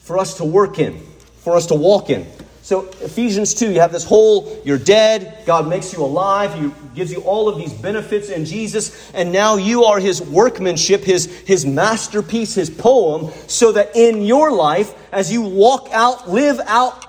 for 0.00 0.16
us 0.16 0.38
to 0.38 0.46
work 0.46 0.78
in, 0.78 0.98
for 1.40 1.56
us 1.56 1.66
to 1.66 1.74
walk 1.74 2.08
in. 2.08 2.26
So, 2.62 2.86
Ephesians 3.02 3.52
2, 3.52 3.72
you 3.72 3.80
have 3.80 3.92
this 3.92 4.04
whole, 4.04 4.62
you're 4.64 4.78
dead, 4.78 5.44
God 5.44 5.68
makes 5.68 5.92
you 5.92 6.02
alive, 6.02 6.54
He 6.54 6.70
gives 6.94 7.12
you 7.12 7.20
all 7.20 7.50
of 7.50 7.58
these 7.58 7.74
benefits 7.74 8.30
in 8.30 8.46
Jesus, 8.46 9.12
and 9.12 9.30
now 9.30 9.56
you 9.56 9.84
are 9.84 10.00
His 10.00 10.22
workmanship, 10.22 11.02
His, 11.02 11.26
his 11.40 11.66
masterpiece, 11.66 12.54
His 12.54 12.70
poem, 12.70 13.30
so 13.46 13.72
that 13.72 13.94
in 13.94 14.22
your 14.22 14.52
life, 14.52 14.94
as 15.12 15.30
you 15.30 15.42
walk 15.42 15.90
out, 15.92 16.30
live 16.30 16.58
out 16.64 17.04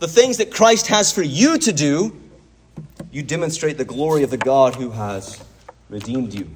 the 0.00 0.08
things 0.08 0.38
that 0.38 0.52
Christ 0.52 0.88
has 0.88 1.12
for 1.12 1.22
you 1.22 1.56
to 1.58 1.72
do, 1.72 2.20
you 3.12 3.22
demonstrate 3.22 3.78
the 3.78 3.84
glory 3.84 4.24
of 4.24 4.30
the 4.30 4.38
God 4.38 4.74
who 4.74 4.90
has 4.90 5.40
redeemed 5.88 6.34
you. 6.34 6.50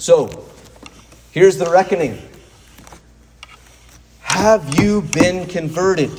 So, 0.00 0.46
here's 1.30 1.58
the 1.58 1.70
reckoning. 1.70 2.18
Have 4.20 4.80
you 4.80 5.02
been 5.02 5.46
converted? 5.46 6.10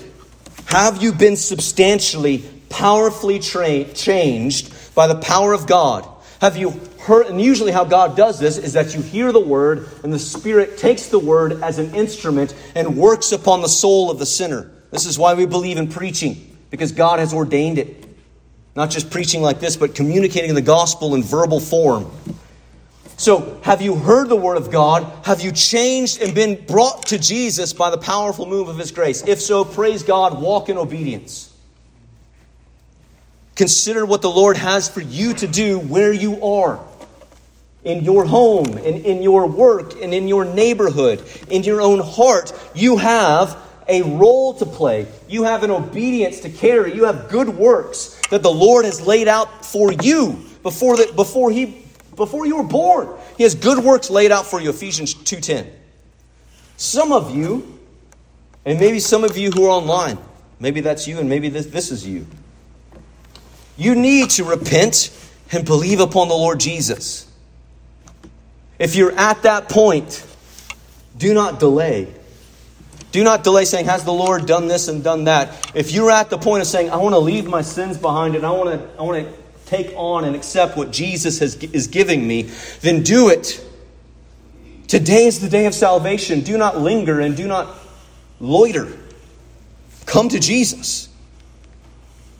Have 0.67 1.01
you 1.01 1.11
been 1.11 1.35
substantially, 1.35 2.45
powerfully 2.69 3.39
tra- 3.39 3.85
changed 3.85 4.71
by 4.93 5.07
the 5.07 5.15
power 5.15 5.53
of 5.53 5.65
God? 5.65 6.07
Have 6.41 6.57
you 6.57 6.79
heard? 6.99 7.25
And 7.25 7.41
usually, 7.41 7.71
how 7.71 7.83
God 7.83 8.15
does 8.15 8.39
this 8.39 8.59
is 8.59 8.73
that 8.73 8.93
you 8.93 9.01
hear 9.01 9.31
the 9.31 9.39
word, 9.39 9.89
and 10.03 10.13
the 10.13 10.19
Spirit 10.19 10.77
takes 10.77 11.07
the 11.07 11.17
word 11.17 11.63
as 11.63 11.79
an 11.79 11.95
instrument 11.95 12.53
and 12.75 12.95
works 12.95 13.31
upon 13.31 13.61
the 13.61 13.67
soul 13.67 14.11
of 14.11 14.19
the 14.19 14.27
sinner. 14.27 14.69
This 14.91 15.07
is 15.07 15.17
why 15.17 15.33
we 15.33 15.47
believe 15.47 15.77
in 15.77 15.87
preaching, 15.87 16.55
because 16.69 16.91
God 16.91 17.17
has 17.17 17.33
ordained 17.33 17.79
it. 17.79 18.05
Not 18.75 18.91
just 18.91 19.09
preaching 19.09 19.41
like 19.41 19.59
this, 19.59 19.75
but 19.75 19.95
communicating 19.95 20.53
the 20.53 20.61
gospel 20.61 21.15
in 21.15 21.23
verbal 21.23 21.59
form. 21.59 22.11
So, 23.21 23.59
have 23.61 23.83
you 23.83 23.93
heard 23.93 24.29
the 24.29 24.35
word 24.35 24.57
of 24.57 24.71
God? 24.71 25.05
Have 25.25 25.41
you 25.41 25.51
changed 25.51 26.23
and 26.23 26.33
been 26.33 26.65
brought 26.65 27.05
to 27.09 27.19
Jesus 27.19 27.71
by 27.71 27.91
the 27.91 27.97
powerful 27.99 28.47
move 28.47 28.67
of 28.67 28.79
his 28.79 28.89
grace? 28.89 29.23
If 29.27 29.39
so, 29.39 29.63
praise 29.63 30.01
God, 30.01 30.41
walk 30.41 30.69
in 30.69 30.77
obedience. 30.79 31.53
Consider 33.53 34.07
what 34.07 34.23
the 34.23 34.29
Lord 34.31 34.57
has 34.57 34.89
for 34.89 35.01
you 35.01 35.35
to 35.35 35.45
do 35.45 35.77
where 35.77 36.11
you 36.11 36.43
are 36.43 36.83
in 37.83 38.03
your 38.03 38.25
home, 38.25 38.75
in, 38.79 39.05
in 39.05 39.21
your 39.21 39.45
work, 39.45 40.01
and 40.01 40.15
in 40.15 40.27
your 40.27 40.43
neighborhood, 40.43 41.23
in 41.47 41.61
your 41.61 41.79
own 41.79 41.99
heart. 41.99 42.51
You 42.73 42.97
have 42.97 43.55
a 43.87 44.01
role 44.01 44.55
to 44.55 44.65
play. 44.65 45.05
You 45.29 45.43
have 45.43 45.61
an 45.61 45.69
obedience 45.69 46.39
to 46.39 46.49
carry. 46.49 46.95
You 46.95 47.03
have 47.03 47.29
good 47.29 47.49
works 47.49 48.19
that 48.31 48.41
the 48.41 48.51
Lord 48.51 48.85
has 48.85 48.99
laid 48.99 49.27
out 49.27 49.63
for 49.63 49.91
you 49.91 50.43
before, 50.63 50.97
the, 50.97 51.13
before, 51.15 51.51
he, 51.51 51.80
before 52.15 52.45
you 52.45 52.57
were 52.57 52.63
born. 52.63 53.09
He 53.37 53.43
has 53.43 53.55
good 53.55 53.83
works 53.83 54.09
laid 54.09 54.31
out 54.31 54.45
for 54.45 54.61
you, 54.61 54.69
Ephesians 54.69 55.13
2.10. 55.13 55.67
Some 56.77 57.11
of 57.11 57.35
you, 57.35 57.79
and 58.65 58.79
maybe 58.79 58.99
some 58.99 59.23
of 59.23 59.37
you 59.37 59.51
who 59.51 59.65
are 59.65 59.69
online, 59.69 60.17
maybe 60.59 60.81
that's 60.81 61.07
you 61.07 61.19
and 61.19 61.29
maybe 61.29 61.49
this, 61.49 61.67
this 61.67 61.91
is 61.91 62.05
you. 62.05 62.25
You 63.77 63.95
need 63.95 64.31
to 64.31 64.43
repent 64.43 65.15
and 65.51 65.65
believe 65.65 65.99
upon 65.99 66.27
the 66.27 66.35
Lord 66.35 66.59
Jesus. 66.59 67.27
If 68.79 68.95
you're 68.95 69.11
at 69.11 69.43
that 69.43 69.69
point, 69.69 70.25
do 71.17 71.33
not 71.33 71.59
delay. 71.59 72.13
Do 73.11 73.23
not 73.23 73.43
delay 73.43 73.65
saying, 73.65 73.85
Has 73.85 74.03
the 74.03 74.13
Lord 74.13 74.45
done 74.45 74.67
this 74.67 74.87
and 74.87 75.03
done 75.03 75.25
that? 75.25 75.71
If 75.75 75.91
you're 75.91 76.11
at 76.11 76.29
the 76.29 76.37
point 76.37 76.61
of 76.61 76.67
saying, 76.67 76.89
I 76.89 76.97
want 76.97 77.13
to 77.13 77.19
leave 77.19 77.45
my 77.45 77.61
sins 77.61 77.97
behind 77.97 78.35
and 78.35 78.45
I 78.45 78.51
want 78.51 78.69
to, 78.69 78.99
I 78.99 79.03
want 79.03 79.25
to 79.25 79.40
take 79.71 79.93
on 79.95 80.25
and 80.25 80.35
accept 80.35 80.75
what 80.75 80.91
Jesus 80.91 81.39
has, 81.39 81.55
is 81.55 81.87
giving 81.87 82.27
me, 82.27 82.43
then 82.81 83.03
do 83.03 83.29
it. 83.29 83.65
Today 84.87 85.25
is 85.25 85.39
the 85.39 85.47
day 85.47 85.65
of 85.65 85.73
salvation. 85.73 86.41
Do 86.41 86.57
not 86.57 86.77
linger 86.77 87.21
and 87.21 87.37
do 87.37 87.47
not 87.47 87.73
loiter. 88.41 88.91
Come 90.05 90.27
to 90.27 90.39
Jesus. 90.39 91.07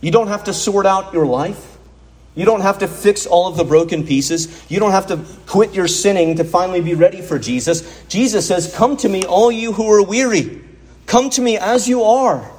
You 0.01 0.11
don't 0.11 0.27
have 0.27 0.43
to 0.43 0.53
sort 0.53 0.85
out 0.85 1.13
your 1.13 1.25
life. 1.25 1.77
You 2.35 2.43
don't 2.43 2.61
have 2.61 2.79
to 2.79 2.87
fix 2.89 3.25
all 3.25 3.47
of 3.47 3.55
the 3.55 3.63
broken 3.63 4.05
pieces. 4.05 4.65
You 4.69 4.81
don't 4.81 4.91
have 4.91 5.07
to 5.07 5.23
quit 5.47 5.73
your 5.73 5.87
sinning 5.87 6.35
to 6.35 6.43
finally 6.43 6.81
be 6.81 6.95
ready 6.95 7.21
for 7.21 7.39
Jesus. 7.39 8.03
Jesus 8.09 8.45
says, 8.45 8.75
Come 8.75 8.97
to 8.97 9.07
me, 9.07 9.23
all 9.23 9.51
you 9.51 9.71
who 9.71 9.89
are 9.89 10.03
weary. 10.03 10.61
Come 11.05 11.29
to 11.31 11.41
me 11.41 11.57
as 11.57 11.87
you 11.87 12.03
are. 12.03 12.51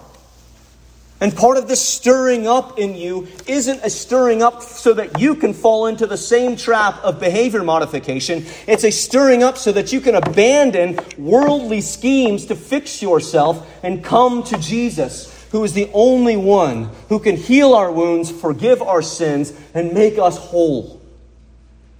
And 1.22 1.36
part 1.36 1.56
of 1.56 1.68
this 1.68 1.80
stirring 1.80 2.48
up 2.48 2.80
in 2.80 2.96
you 2.96 3.28
isn't 3.46 3.78
a 3.84 3.90
stirring 3.90 4.42
up 4.42 4.60
so 4.60 4.92
that 4.94 5.20
you 5.20 5.36
can 5.36 5.54
fall 5.54 5.86
into 5.86 6.04
the 6.04 6.16
same 6.16 6.56
trap 6.56 6.96
of 7.04 7.20
behavior 7.20 7.62
modification. 7.62 8.44
It's 8.66 8.82
a 8.82 8.90
stirring 8.90 9.44
up 9.44 9.56
so 9.56 9.70
that 9.70 9.92
you 9.92 10.00
can 10.00 10.16
abandon 10.16 10.98
worldly 11.16 11.80
schemes 11.80 12.46
to 12.46 12.56
fix 12.56 13.00
yourself 13.00 13.72
and 13.84 14.02
come 14.02 14.42
to 14.42 14.58
Jesus 14.58 15.46
who 15.52 15.62
is 15.62 15.74
the 15.74 15.88
only 15.92 16.36
one 16.36 16.90
who 17.08 17.20
can 17.20 17.36
heal 17.36 17.74
our 17.74 17.92
wounds, 17.92 18.28
forgive 18.28 18.82
our 18.82 19.00
sins, 19.00 19.52
and 19.74 19.92
make 19.92 20.18
us 20.18 20.36
whole. 20.36 21.00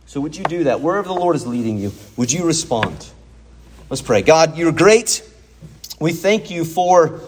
So, 0.07 0.20
would 0.20 0.35
you 0.35 0.43
do 0.43 0.64
that? 0.64 0.81
Wherever 0.81 1.07
the 1.07 1.14
Lord 1.14 1.37
is 1.37 1.47
leading 1.47 1.79
you, 1.79 1.93
would 2.16 2.33
you 2.33 2.45
respond? 2.45 3.07
Let's 3.89 4.03
pray. 4.03 4.23
God, 4.23 4.59
you're 4.59 4.73
great. 4.73 5.23
We 6.01 6.12
thank 6.12 6.51
you 6.51 6.64
for 6.64 7.20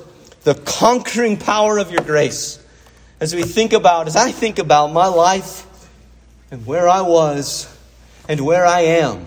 the 0.45 0.55
conquering 0.55 1.39
power 1.39 1.79
of 1.79 1.91
your 1.91 2.03
grace. 2.03 2.61
As 3.19 3.35
we 3.35 3.43
think 3.43 3.73
about, 3.73 4.07
as 4.07 4.17
I 4.17 4.31
think 4.31 4.59
about 4.59 4.93
my 4.93 5.07
life 5.07 5.67
and 6.51 6.65
where 6.67 6.89
I 6.89 7.01
was 7.01 7.75
and 8.29 8.41
where 8.41 8.67
I 8.67 8.81
am, 8.81 9.27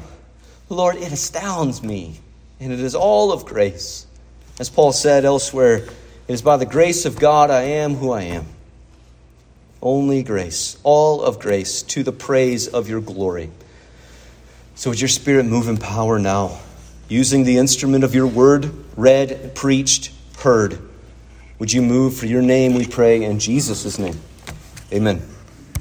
Lord, 0.70 0.96
it 0.96 1.12
astounds 1.12 1.82
me. 1.82 2.20
And 2.60 2.72
it 2.72 2.80
is 2.80 2.96
all 2.96 3.32
of 3.32 3.46
grace. 3.46 4.06
As 4.60 4.70
Paul 4.70 4.92
said 4.92 5.26
elsewhere, 5.26 5.78
it 5.78 5.90
is 6.28 6.42
by 6.42 6.58
the 6.58 6.66
grace 6.66 7.06
of 7.06 7.20
God 7.20 7.52
I 7.52 7.64
am 7.64 7.96
who 7.96 8.12
I 8.12 8.24
am. 8.24 8.46
Only 9.82 10.24
grace, 10.24 10.78
all 10.84 11.22
of 11.22 11.40
grace, 11.40 11.84
to 11.84 12.04
the 12.04 12.12
praise 12.12 12.68
of 12.68 12.90
your 12.90 13.00
glory. 13.00 13.52
So 14.76 14.90
would 14.90 15.00
your 15.00 15.08
Spirit 15.08 15.46
move 15.46 15.68
in 15.68 15.78
power 15.78 16.18
now, 16.18 16.60
using 17.08 17.44
the 17.44 17.58
instrument 17.58 18.04
of 18.04 18.16
your 18.16 18.28
word, 18.28 18.72
read, 18.96 19.54
preached, 19.54 20.12
heard. 20.40 20.80
Would 21.60 21.74
you 21.74 21.82
move 21.82 22.16
for 22.16 22.28
your 22.28 22.42
name, 22.42 22.76
we 22.76 22.86
pray, 22.86 23.24
in 23.24 23.40
Jesus' 23.40 23.98
name. 23.98 24.20
Amen. 24.94 25.22